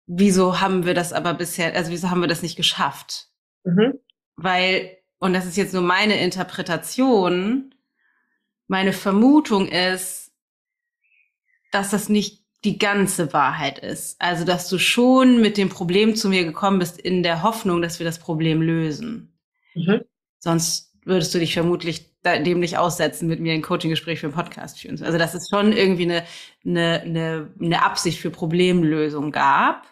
[0.05, 3.29] Wieso haben wir das aber bisher, also wieso haben wir das nicht geschafft?
[3.63, 3.99] Mhm.
[4.35, 7.73] Weil, und das ist jetzt nur meine Interpretation,
[8.71, 10.31] meine Vermutung ist,
[11.73, 14.15] dass das nicht die ganze Wahrheit ist.
[14.21, 17.99] Also, dass du schon mit dem Problem zu mir gekommen bist in der Hoffnung, dass
[17.99, 19.37] wir das Problem lösen.
[19.75, 20.01] Mhm.
[20.39, 24.79] Sonst würdest du dich vermutlich dem nicht aussetzen, mit mir ein Coaching-Gespräch für einen Podcast
[24.79, 25.03] führen.
[25.03, 26.23] Also, dass es schon irgendwie eine,
[26.65, 29.85] eine, eine, eine Absicht für Problemlösung gab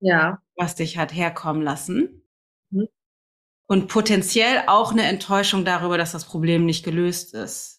[0.00, 0.42] Ja.
[0.56, 2.24] was dich hat herkommen lassen.
[2.70, 2.88] Mhm.
[3.68, 7.73] Und potenziell auch eine Enttäuschung darüber, dass das Problem nicht gelöst ist.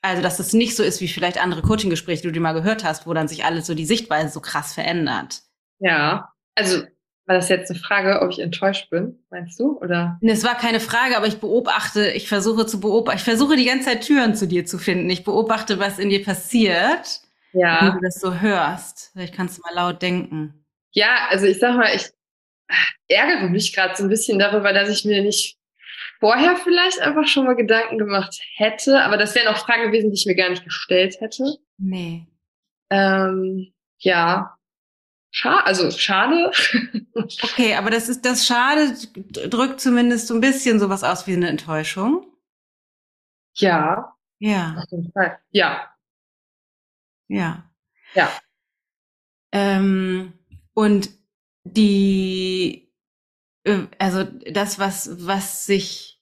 [0.00, 3.06] Also, dass es nicht so ist wie vielleicht andere Coaching-Gespräche, die du mal gehört hast,
[3.06, 5.40] wo dann sich alles so die Sichtweise so krass verändert.
[5.80, 6.32] Ja.
[6.54, 6.82] Also,
[7.26, 9.78] war das jetzt eine Frage, ob ich enttäuscht bin, meinst du?
[9.80, 10.18] Oder?
[10.22, 13.66] Und es war keine Frage, aber ich beobachte, ich versuche zu beobachten, ich versuche die
[13.66, 15.10] ganze Zeit Türen zu dir zu finden.
[15.10, 17.20] Ich beobachte, was in dir passiert,
[17.52, 17.90] wenn Ja.
[17.90, 19.10] du das so hörst.
[19.12, 20.64] Vielleicht kannst du mal laut denken.
[20.92, 22.08] Ja, also ich sag mal, ich
[23.08, 25.57] ärgere mich gerade so ein bisschen darüber, dass ich mir nicht
[26.20, 29.02] vorher vielleicht einfach schon mal Gedanken gemacht hätte.
[29.02, 31.56] Aber das wären auch Fragen gewesen, die ich mir gar nicht gestellt hätte.
[31.78, 32.26] Nee.
[32.90, 34.56] Ähm, ja.
[35.30, 36.50] Schade, also schade.
[37.42, 38.94] Okay, aber das ist das Schade,
[39.48, 42.24] drückt zumindest so ein bisschen sowas aus wie eine Enttäuschung.
[43.56, 45.38] ja, Ja, auf jeden Fall.
[45.50, 45.92] Ja,
[47.28, 47.64] ja.
[48.14, 48.30] Ja.
[49.52, 50.32] Ähm,
[50.74, 51.10] und
[51.64, 52.87] die,
[53.98, 56.20] also das, was, was sich,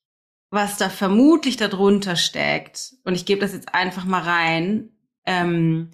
[0.50, 4.90] was da vermutlich darunter steckt, und ich gebe das jetzt einfach mal rein,
[5.26, 5.90] ähm,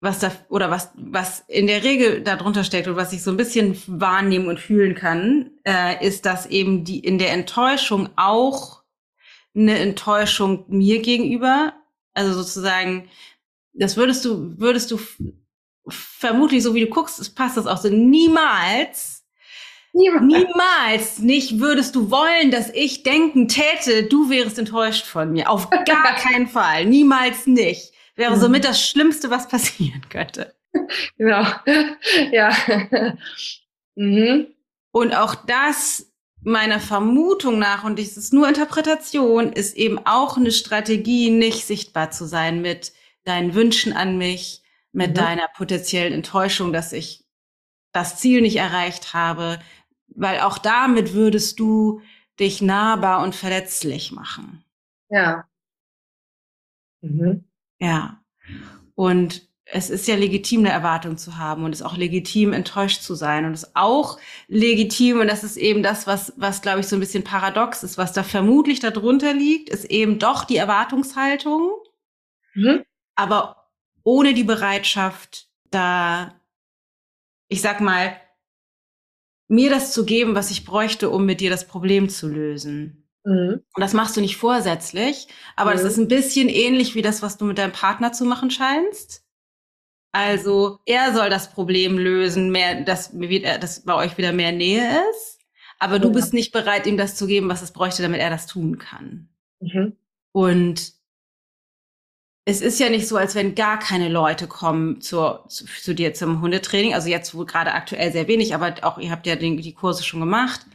[0.00, 3.36] was da, oder was, was in der Regel darunter steckt und was ich so ein
[3.36, 8.82] bisschen wahrnehmen und fühlen kann, äh, ist, dass eben die in der Enttäuschung auch
[9.56, 11.72] eine Enttäuschung mir gegenüber,
[12.14, 13.08] also sozusagen,
[13.72, 15.00] das würdest du, würdest du
[15.88, 19.17] vermutlich, so wie du guckst, passt das auch so, niemals,
[19.92, 25.50] niemals nicht würdest du wollen, dass ich denken täte, du wärst enttäuscht von mir.
[25.50, 25.84] Auf gar
[26.16, 26.84] keinen Fall.
[26.84, 27.92] Niemals nicht.
[28.16, 28.40] Wäre Mhm.
[28.40, 30.54] somit das Schlimmste, was passieren könnte.
[31.16, 31.44] Genau.
[32.32, 32.54] Ja.
[33.96, 34.46] mhm.
[34.92, 36.06] Und auch das
[36.42, 42.10] meiner Vermutung nach, und das ist nur Interpretation, ist eben auch eine Strategie, nicht sichtbar
[42.10, 42.92] zu sein mit
[43.24, 44.62] deinen Wünschen an mich,
[44.92, 45.14] mit Mhm.
[45.14, 47.24] deiner potenziellen Enttäuschung, dass ich
[47.92, 49.58] das Ziel nicht erreicht habe,
[50.18, 52.00] weil auch damit würdest du
[52.38, 54.64] dich nahbar und verletzlich machen.
[55.10, 55.44] Ja.
[57.00, 57.44] Mhm.
[57.80, 58.20] Ja.
[58.94, 63.02] Und es ist ja legitim, eine Erwartung zu haben und es ist auch legitim, enttäuscht
[63.02, 63.44] zu sein.
[63.44, 66.96] Und es ist auch legitim, und das ist eben das, was, was glaube ich, so
[66.96, 71.72] ein bisschen paradox ist, was da vermutlich darunter liegt, ist eben doch die Erwartungshaltung,
[72.54, 72.82] Mhm.
[73.14, 73.68] aber
[74.04, 76.34] ohne die Bereitschaft, da,
[77.48, 78.18] ich sag mal,
[79.48, 83.08] mir das zu geben, was ich bräuchte, um mit dir das Problem zu lösen.
[83.24, 83.62] Mhm.
[83.74, 85.88] Und das machst du nicht vorsätzlich, aber das Mhm.
[85.88, 89.24] ist ein bisschen ähnlich wie das, was du mit deinem Partner zu machen scheinst.
[90.12, 93.12] Also er soll das Problem lösen, mehr, dass,
[93.60, 95.38] dass bei euch wieder mehr Nähe ist,
[95.78, 96.14] aber du Ja.
[96.14, 99.28] bist nicht bereit, ihm das zu geben, was es bräuchte, damit er das tun kann.
[99.60, 99.96] Mhm.
[100.32, 100.92] Und
[102.48, 106.14] es ist ja nicht so, als wenn gar keine Leute kommen zur, zu, zu dir
[106.14, 106.94] zum Hundetraining.
[106.94, 110.02] Also jetzt wohl gerade aktuell sehr wenig, aber auch ihr habt ja den, die Kurse
[110.02, 110.66] schon gemacht.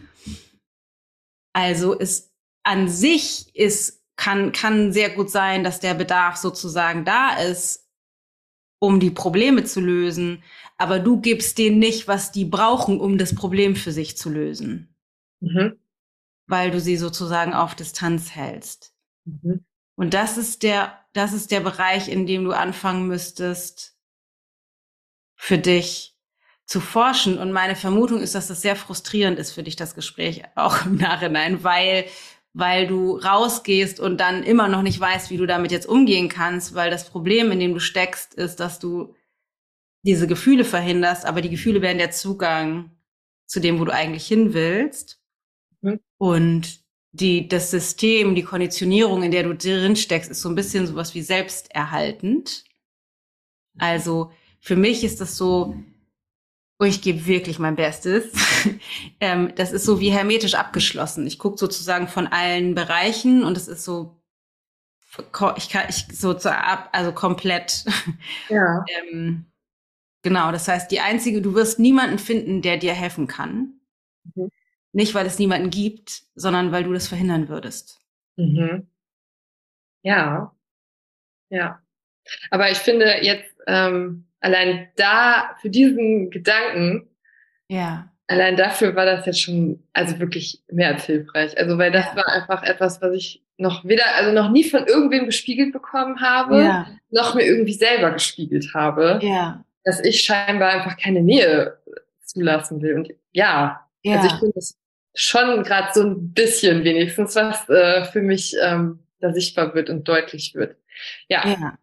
[1.53, 2.31] Also es
[2.63, 7.83] an sich ist, kann, kann sehr gut sein, dass der Bedarf sozusagen da ist
[8.83, 10.43] um die Probleme zu lösen,
[10.77, 14.93] aber du gibst denen nicht, was die brauchen, um das Problem für sich zu lösen.
[15.39, 15.79] Mhm.
[16.47, 18.93] Weil du sie sozusagen auf Distanz hältst.
[19.23, 19.63] Mhm.
[19.95, 23.95] Und das ist der, das ist der Bereich, in dem du anfangen müsstest,
[25.35, 26.17] für dich
[26.65, 27.37] zu forschen.
[27.37, 30.95] Und meine Vermutung ist, dass das sehr frustrierend ist für dich, das Gespräch, auch im
[30.95, 32.05] Nachhinein, weil,
[32.53, 36.73] weil du rausgehst und dann immer noch nicht weißt, wie du damit jetzt umgehen kannst,
[36.73, 39.15] weil das Problem, in dem du steckst, ist, dass du
[40.03, 42.91] diese Gefühle verhinderst, aber die Gefühle werden der Zugang
[43.45, 45.21] zu dem, wo du eigentlich hin willst.
[45.81, 45.99] Mhm.
[46.17, 46.82] Und
[47.13, 51.13] die, das System, die Konditionierung, in der du drin steckst, ist so ein bisschen sowas
[51.13, 52.65] wie selbsterhaltend.
[53.77, 55.75] Also für mich ist das so,
[56.79, 58.33] oh, ich gebe wirklich mein Bestes.
[59.19, 61.27] ähm, das ist so wie hermetisch abgeschlossen.
[61.27, 64.19] Ich gucke sozusagen von allen Bereichen und es ist so,
[65.57, 67.85] ich kann, ich so zu ab, also komplett.
[68.49, 68.83] Ja.
[69.11, 69.45] ähm,
[70.23, 70.51] genau.
[70.51, 73.79] Das heißt, die einzige, du wirst niemanden finden, der dir helfen kann.
[74.33, 74.49] Mhm.
[74.93, 77.99] Nicht, weil es niemanden gibt, sondern weil du das verhindern würdest.
[78.37, 78.87] Mhm.
[80.03, 80.55] Ja.
[81.49, 81.81] Ja.
[82.51, 87.09] Aber ich finde jetzt, ähm, allein da, für diesen Gedanken,
[87.67, 88.11] ja.
[88.27, 91.57] allein dafür war das jetzt schon, also wirklich mehr als hilfreich.
[91.57, 92.15] Also, weil das ja.
[92.17, 96.63] war einfach etwas, was ich noch weder, also noch nie von irgendwem gespiegelt bekommen habe,
[96.63, 96.87] ja.
[97.09, 99.19] noch mir irgendwie selber gespiegelt habe.
[99.23, 99.63] Ja.
[99.83, 101.77] Dass ich scheinbar einfach keine Nähe
[102.21, 102.95] zulassen will.
[102.95, 104.15] Und ja, ja.
[104.15, 104.77] also ich finde das
[105.13, 110.07] schon gerade so ein bisschen wenigstens, was äh, für mich ähm, da sichtbar wird und
[110.07, 110.77] deutlich wird.
[111.29, 111.47] Ja.
[111.47, 111.77] ja.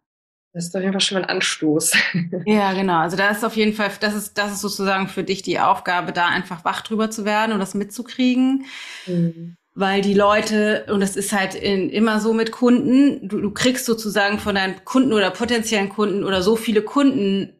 [0.53, 1.93] Das ist auf jeden Fall schon mal ein Anstoß.
[2.45, 2.99] Ja, genau.
[2.99, 6.11] Also da ist auf jeden Fall, das ist, das ist sozusagen für dich die Aufgabe,
[6.11, 8.65] da einfach wach drüber zu werden und das mitzukriegen.
[9.07, 9.55] Mhm.
[9.73, 13.85] Weil die Leute, und das ist halt in, immer so mit Kunden, du, du kriegst
[13.85, 17.53] sozusagen von deinen Kunden oder potenziellen Kunden oder so viele Kunden,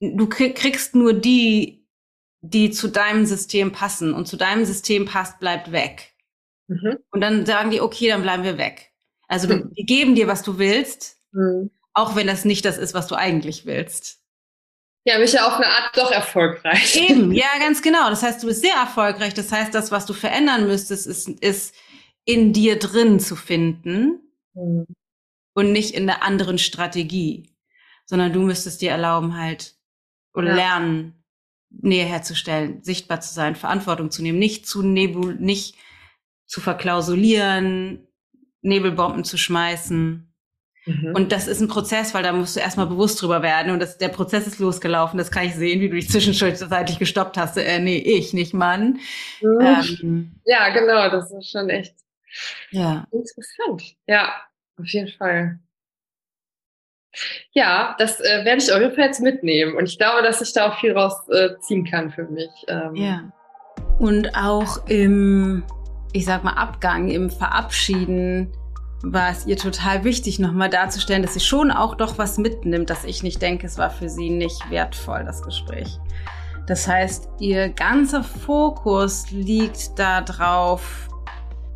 [0.00, 1.77] du kriegst nur die,
[2.40, 6.14] die zu deinem System passen und zu deinem System passt, bleibt weg.
[6.68, 6.98] Mhm.
[7.10, 8.92] Und dann sagen die, okay, dann bleiben wir weg.
[9.26, 9.72] Also mhm.
[9.74, 11.16] die geben dir, was du willst.
[11.32, 14.22] Mhm auch wenn das nicht das ist, was du eigentlich willst.
[15.04, 16.96] Ja, mich ja auf eine Art doch erfolgreich.
[16.96, 18.08] Eben, ja, ganz genau.
[18.08, 19.34] Das heißt, du bist sehr erfolgreich.
[19.34, 21.74] Das heißt, das, was du verändern müsstest, ist, ist
[22.24, 24.20] in dir drin zu finden
[24.54, 24.86] mhm.
[25.54, 27.56] und nicht in der anderen Strategie,
[28.04, 29.74] sondern du müsstest dir erlauben, halt
[30.34, 30.54] oder ja.
[30.54, 31.17] lernen,
[31.70, 35.76] Nähe herzustellen, sichtbar zu sein, Verantwortung zu nehmen, nicht zu nebul, nicht
[36.46, 38.06] zu verklausulieren,
[38.62, 40.28] Nebelbomben zu schmeißen.
[40.86, 41.14] Mhm.
[41.14, 43.72] Und das ist ein Prozess, weil da musst du erstmal bewusst drüber werden.
[43.72, 45.18] Und das, der Prozess ist losgelaufen.
[45.18, 47.56] Das kann ich sehen, wie du dich zwischenzeitlich gestoppt hast.
[47.56, 48.98] Äh, nee, ich, nicht Mann.
[49.42, 49.60] Mhm.
[49.60, 51.10] Ähm, ja, genau.
[51.10, 51.94] Das ist schon echt
[52.70, 53.06] ja.
[53.12, 53.82] interessant.
[54.06, 54.34] Ja,
[54.78, 55.60] auf jeden Fall.
[57.52, 59.76] Ja, das äh, werde ich auf jeden Fall jetzt mitnehmen.
[59.76, 62.50] Und ich glaube, dass ich da auch viel rausziehen äh, kann für mich.
[62.68, 63.32] Ähm, ja.
[63.98, 65.64] Und auch im,
[66.12, 68.52] ich sag mal, Abgang, im Verabschieden
[69.02, 73.04] war es ihr total wichtig, nochmal darzustellen, dass sie schon auch doch was mitnimmt, dass
[73.04, 75.98] ich nicht denke, es war für sie nicht wertvoll, das Gespräch.
[76.66, 81.08] Das heißt, ihr ganzer Fokus liegt darauf,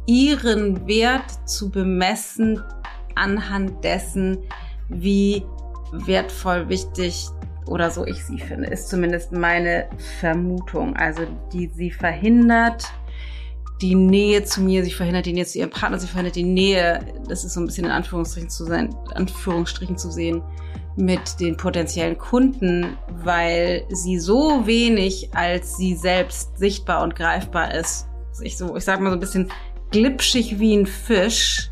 [0.07, 2.63] ihren Wert zu bemessen
[3.15, 4.39] anhand dessen,
[4.93, 5.45] wie
[5.93, 7.29] wertvoll, wichtig
[7.67, 9.89] oder so ich sie finde, ist zumindest meine
[10.21, 10.97] Vermutung.
[10.97, 11.23] Also
[11.53, 12.85] die sie verhindert,
[13.81, 17.01] die Nähe zu mir, sie verhindert die Nähe zu ihrem Partner, sie verhindert die Nähe,
[17.29, 20.43] das ist so ein bisschen in Anführungsstrichen zu sein, Anführungsstrichen zu sehen,
[20.97, 28.07] mit den potenziellen Kunden, weil sie so wenig als sie selbst sichtbar und greifbar ist.
[28.43, 29.51] Ich so, ich sag mal so ein bisschen
[29.91, 31.72] glitschig wie ein Fisch,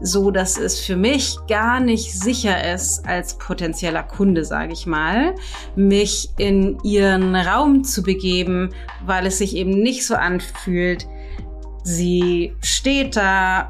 [0.00, 5.34] so dass es für mich gar nicht sicher ist, als potenzieller Kunde, sage ich mal,
[5.76, 8.70] mich in ihren Raum zu begeben,
[9.04, 11.06] weil es sich eben nicht so anfühlt,
[11.84, 13.68] Sie steht da,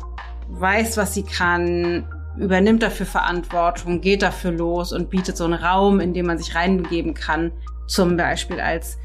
[0.49, 2.07] weiß, was sie kann,
[2.39, 6.55] übernimmt dafür Verantwortung, geht dafür los und bietet so einen Raum, in dem man sich
[6.55, 7.51] reingeben kann.
[7.89, 8.99] Zum Beispiel als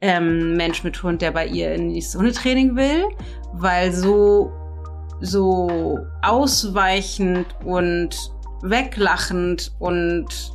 [0.00, 3.04] ähm, Mensch mit Hund, der bei ihr in das Hundetraining will,
[3.52, 4.50] weil so
[5.20, 8.10] so ausweichend und
[8.62, 10.52] weglachend und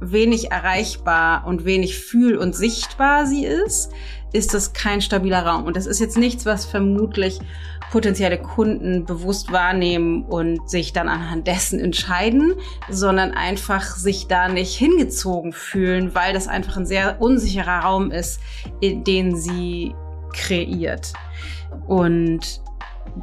[0.00, 3.92] wenig erreichbar und wenig fühl- und sichtbar sie ist,
[4.32, 5.64] ist das kein stabiler Raum.
[5.64, 7.38] Und das ist jetzt nichts, was vermutlich
[7.90, 12.54] potenzielle Kunden bewusst wahrnehmen und sich dann anhand dessen entscheiden,
[12.90, 18.40] sondern einfach sich da nicht hingezogen fühlen, weil das einfach ein sehr unsicherer Raum ist,
[18.80, 19.94] in den sie
[20.32, 21.12] kreiert.
[21.86, 22.60] Und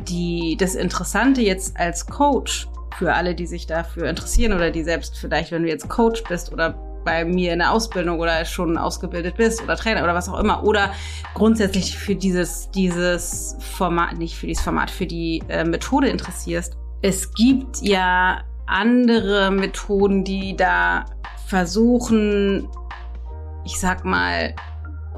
[0.07, 2.67] die, das Interessante jetzt als Coach
[2.97, 6.51] für alle, die sich dafür interessieren oder die selbst vielleicht, wenn du jetzt Coach bist
[6.51, 10.39] oder bei mir in der Ausbildung oder schon ausgebildet bist oder Trainer oder was auch
[10.39, 10.93] immer oder
[11.33, 16.77] grundsätzlich für dieses, dieses Format, nicht für dieses Format, für die äh, Methode interessierst.
[17.01, 21.05] Es gibt ja andere Methoden, die da
[21.47, 22.69] versuchen,
[23.65, 24.55] ich sag mal,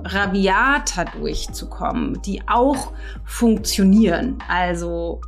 [0.05, 2.93] rabiater durchzukommen, die auch
[3.25, 4.37] funktionieren.
[4.47, 5.19] Also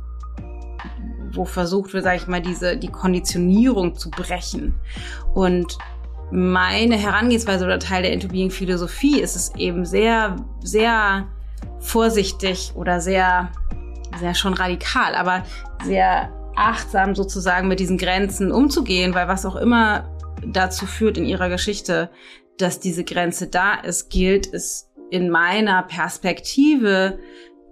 [1.32, 4.74] wo versucht wird, sage ich mal, diese die Konditionierung zu brechen.
[5.34, 5.76] Und
[6.30, 11.26] meine Herangehensweise oder Teil der Into Philosophie ist es eben sehr, sehr
[11.80, 13.50] vorsichtig oder sehr,
[14.18, 15.42] sehr schon radikal, aber
[15.84, 20.08] sehr achtsam sozusagen mit diesen Grenzen umzugehen, weil was auch immer
[20.44, 22.10] dazu führt in ihrer Geschichte,
[22.58, 27.18] dass diese Grenze da ist, gilt es in meiner Perspektive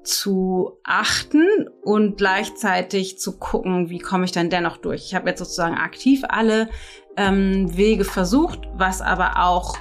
[0.03, 5.05] zu achten und gleichzeitig zu gucken, wie komme ich dann dennoch durch.
[5.05, 6.69] Ich habe jetzt sozusagen aktiv alle
[7.17, 9.77] ähm, Wege versucht, was aber auch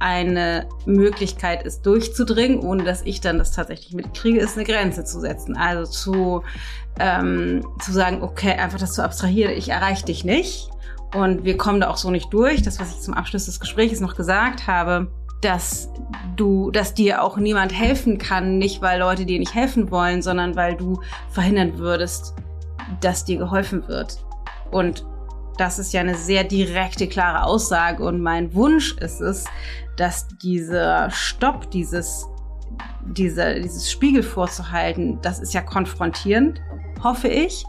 [0.00, 5.20] eine Möglichkeit ist, durchzudringen, ohne dass ich dann das tatsächlich mitkriege, ist eine Grenze zu
[5.20, 5.56] setzen.
[5.56, 6.42] Also zu,
[7.00, 10.70] ähm, zu sagen, okay, einfach das zu abstrahieren, ich erreiche dich nicht
[11.14, 12.62] und wir kommen da auch so nicht durch.
[12.62, 15.10] Das, was ich zum Abschluss des Gesprächs noch gesagt habe,
[15.40, 15.88] dass
[16.36, 20.56] du, dass dir auch niemand helfen kann, nicht weil Leute dir nicht helfen wollen, sondern
[20.56, 22.34] weil du verhindern würdest,
[23.00, 24.18] dass dir geholfen wird.
[24.70, 25.04] Und
[25.56, 28.04] das ist ja eine sehr direkte, klare Aussage.
[28.04, 29.44] Und mein Wunsch ist es,
[29.96, 32.26] dass dieser Stopp, dieses,
[33.06, 36.60] diese, dieses Spiegel vorzuhalten, das ist ja konfrontierend,
[37.02, 37.64] hoffe ich,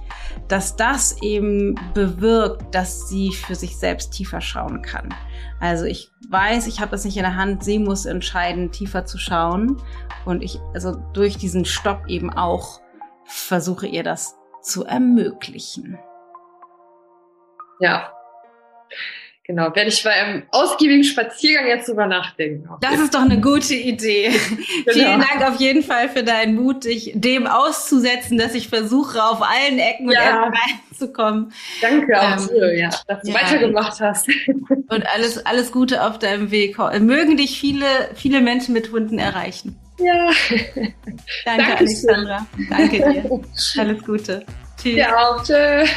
[0.50, 5.14] dass das eben bewirkt, dass sie für sich selbst tiefer schauen kann.
[5.60, 9.18] Also ich weiß, ich habe das nicht in der Hand, sie muss entscheiden, tiefer zu
[9.18, 9.82] schauen.
[10.26, 12.82] Und ich, also durch diesen Stopp eben auch
[13.26, 16.00] versuche ihr das zu ermöglichen.
[17.80, 18.12] Ja.
[19.50, 22.70] Genau, werde ich bei einem ausgiebigen Spaziergang jetzt drüber nachdenken.
[22.82, 24.30] Das ist doch eine gute Idee.
[24.86, 24.94] genau.
[24.94, 29.42] Vielen Dank auf jeden Fall für deinen Mut, dich dem auszusetzen, dass ich versuche, auf
[29.42, 30.20] allen Ecken ja.
[30.20, 30.60] und Enden
[30.92, 31.54] reinzukommen.
[31.82, 33.34] Danke auch ähm, dir, ja, dass du ja.
[33.34, 34.28] weitergemacht hast.
[34.70, 36.78] Und alles, alles Gute auf deinem Weg.
[37.00, 39.80] Mögen dich viele, viele Menschen mit Hunden erreichen.
[39.98, 40.30] Ja.
[40.46, 40.94] Danke,
[41.44, 42.46] Danke Alexandra.
[42.70, 43.42] Danke dir.
[43.82, 44.46] Alles Gute.
[44.80, 44.96] Tschüss.
[44.96, 45.44] Ja, auch.
[45.44, 45.90] Tschüss.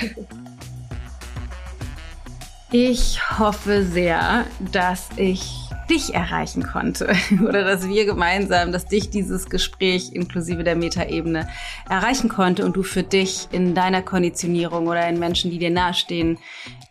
[2.75, 5.43] Ich hoffe sehr, dass ich
[5.91, 7.15] dich erreichen konnte
[7.47, 11.49] oder dass wir gemeinsam, dass dich dieses Gespräch inklusive der Metaebene
[11.91, 16.39] erreichen konnte und du für dich in deiner Konditionierung oder in Menschen, die dir nahestehen,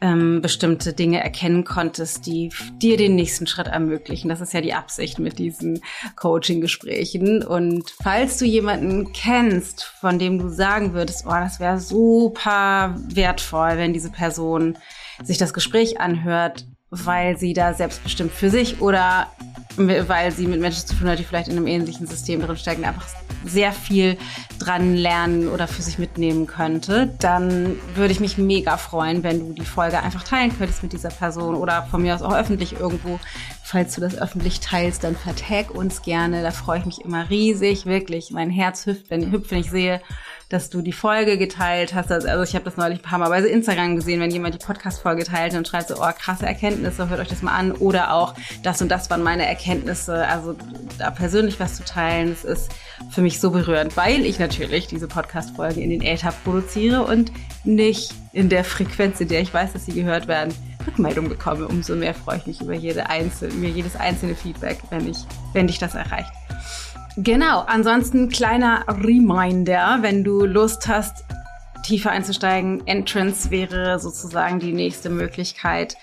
[0.01, 4.29] ähm, bestimmte Dinge erkennen konntest, die dir den nächsten Schritt ermöglichen.
[4.29, 5.81] Das ist ja die Absicht mit diesen
[6.15, 7.43] Coaching-Gesprächen.
[7.43, 13.77] Und falls du jemanden kennst, von dem du sagen würdest, oh, das wäre super wertvoll,
[13.77, 14.77] wenn diese Person
[15.23, 19.27] sich das Gespräch anhört, weil sie da selbstbestimmt für sich oder
[19.77, 22.83] weil sie mit Menschen zu tun hat, die vielleicht in einem ähnlichen System drin stecken,
[22.83, 23.07] einfach
[23.45, 24.17] sehr viel
[24.59, 29.53] dran lernen oder für sich mitnehmen könnte, dann würde ich mich mega freuen, wenn du
[29.53, 33.19] die Folge einfach teilen könntest mit dieser Person oder von mir aus auch öffentlich irgendwo.
[33.63, 36.43] Falls du das öffentlich teilst, dann vertag uns gerne.
[36.43, 38.31] Da freue ich mich immer riesig, wirklich.
[38.31, 40.01] Mein Herz hüpft, wenn, hüpft, wenn ich sehe,
[40.51, 42.11] dass du die Folge geteilt hast.
[42.11, 45.23] Also ich habe das neulich ein paar Mal bei Instagram gesehen, wenn jemand die Podcast-Folge
[45.23, 47.71] teilt und schreibt so, oh, krasse Erkenntnisse, hört euch das mal an.
[47.71, 50.27] Oder auch, das und das waren meine Erkenntnisse.
[50.27, 50.55] Also
[50.97, 52.71] da persönlich was zu teilen, das ist
[53.09, 57.31] für mich so berührend, weil ich natürlich diese Podcast-Folge in den Äther produziere und
[57.63, 60.53] nicht in der Frequenz, in der ich weiß, dass sie gehört werden,
[60.85, 61.67] Rückmeldung bekomme.
[61.67, 65.17] Umso mehr freue ich mich über jede einzelne, über jedes einzelne Feedback, wenn ich,
[65.53, 66.31] wenn dich das erreicht.
[67.17, 71.25] Genau, ansonsten kleiner Reminder, wenn du Lust hast,
[71.83, 72.85] tiefer einzusteigen.
[72.87, 75.97] Entrance wäre sozusagen die nächste Möglichkeit,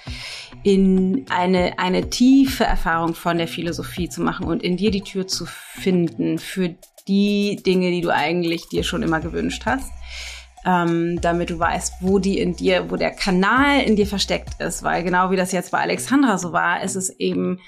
[0.62, 5.26] in eine, eine tiefe Erfahrung von der Philosophie zu machen und in dir die Tür
[5.26, 6.74] zu finden für
[7.06, 9.90] die Dinge, die du eigentlich dir schon immer gewünscht hast.
[10.66, 14.82] Ähm, damit du weißt, wo die in dir, wo der Kanal in dir versteckt ist,
[14.82, 17.60] weil genau wie das jetzt bei Alexandra so war, ist es eben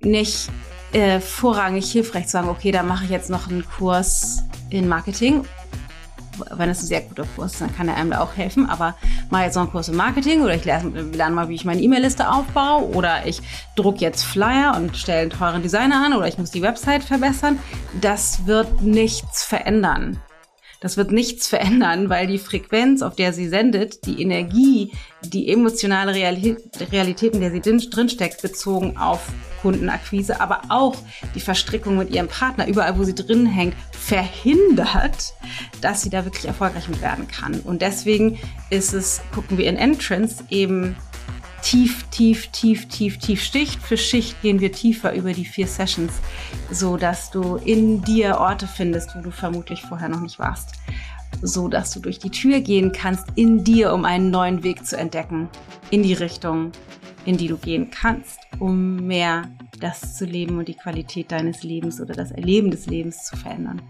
[0.00, 0.48] nicht
[0.94, 5.44] äh, vorrangig hilfreich zu sagen, okay, da mache ich jetzt noch einen Kurs in Marketing.
[6.50, 8.68] Wenn es ein sehr guter Kurs ist, dann kann er einem da auch helfen.
[8.68, 8.96] Aber
[9.30, 11.80] mache jetzt noch einen Kurs in Marketing oder ich lerne, lerne mal, wie ich meine
[11.80, 13.40] E-Mail-Liste aufbaue oder ich
[13.76, 17.58] druck jetzt Flyer und stelle einen teuren Designer an oder ich muss die Website verbessern.
[18.00, 20.20] Das wird nichts verändern.
[20.84, 24.92] Das wird nichts verändern, weil die Frequenz, auf der sie sendet, die Energie,
[25.22, 29.32] die emotionale Realität, in der sie drinsteckt, bezogen auf
[29.62, 30.94] Kundenakquise, aber auch
[31.34, 35.32] die Verstrickung mit ihrem Partner, überall wo sie drin hängt, verhindert,
[35.80, 37.60] dass sie da wirklich erfolgreich mit werden kann.
[37.60, 38.38] Und deswegen
[38.68, 40.96] ist es, gucken wir in Entrance eben
[41.64, 46.12] tief, tief, tief, tief, tief Schicht für Schicht gehen wir tiefer über die vier Sessions,
[46.70, 50.74] so dass du in dir Orte findest, wo du vermutlich vorher noch nicht warst
[51.42, 54.96] so dass du durch die Tür gehen kannst in dir, um einen neuen Weg zu
[54.96, 55.48] entdecken,
[55.90, 56.72] in die Richtung,
[57.24, 59.42] in die du gehen kannst, um mehr
[59.80, 63.82] das zu leben und die Qualität deines Lebens oder das Erleben des Lebens zu verändern.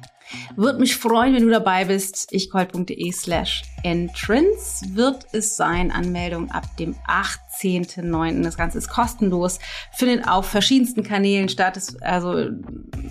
[0.57, 2.33] Würde mich freuen, wenn du dabei bist.
[2.33, 5.91] ichgold.de slash entrance wird es sein.
[5.91, 8.43] Anmeldung ab dem 18.09.
[8.43, 9.59] Das Ganze ist kostenlos.
[9.93, 11.79] Findet auf verschiedensten Kanälen statt.
[12.01, 12.39] also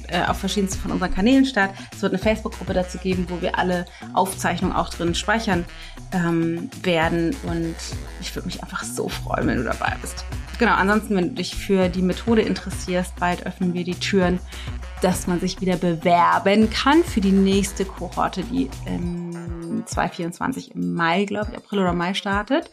[0.08, 1.72] äh, auf verschiedensten von unseren Kanälen statt.
[1.94, 5.66] Es wird eine Facebook-Gruppe dazu geben, wo wir alle Aufzeichnungen auch drin speichern
[6.14, 7.36] ähm, werden.
[7.44, 7.76] Und
[8.22, 10.26] ich würde mich einfach so freuen, wenn du dabei bist.
[10.60, 14.40] Genau, ansonsten, wenn du dich für die Methode interessierst, bald öffnen wir die Türen
[15.04, 21.26] dass man sich wieder bewerben kann für die nächste Kohorte, die im 2024 im Mai,
[21.26, 22.72] glaube ich, April oder Mai startet.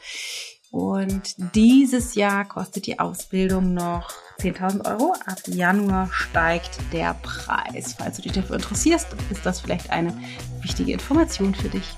[0.71, 5.15] Und dieses Jahr kostet die Ausbildung noch 10.000 Euro.
[5.27, 7.97] Ab Januar steigt der Preis.
[7.99, 10.17] Falls du dich dafür interessierst, ist das vielleicht eine
[10.63, 11.97] wichtige Information für dich.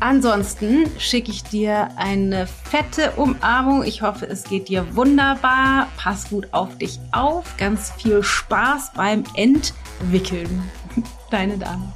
[0.00, 3.82] Ansonsten schicke ich dir eine fette Umarmung.
[3.84, 5.88] Ich hoffe, es geht dir wunderbar.
[5.96, 7.56] Pass gut auf dich auf.
[7.56, 10.62] Ganz viel Spaß beim Entwickeln.
[11.30, 11.92] Deine Dame.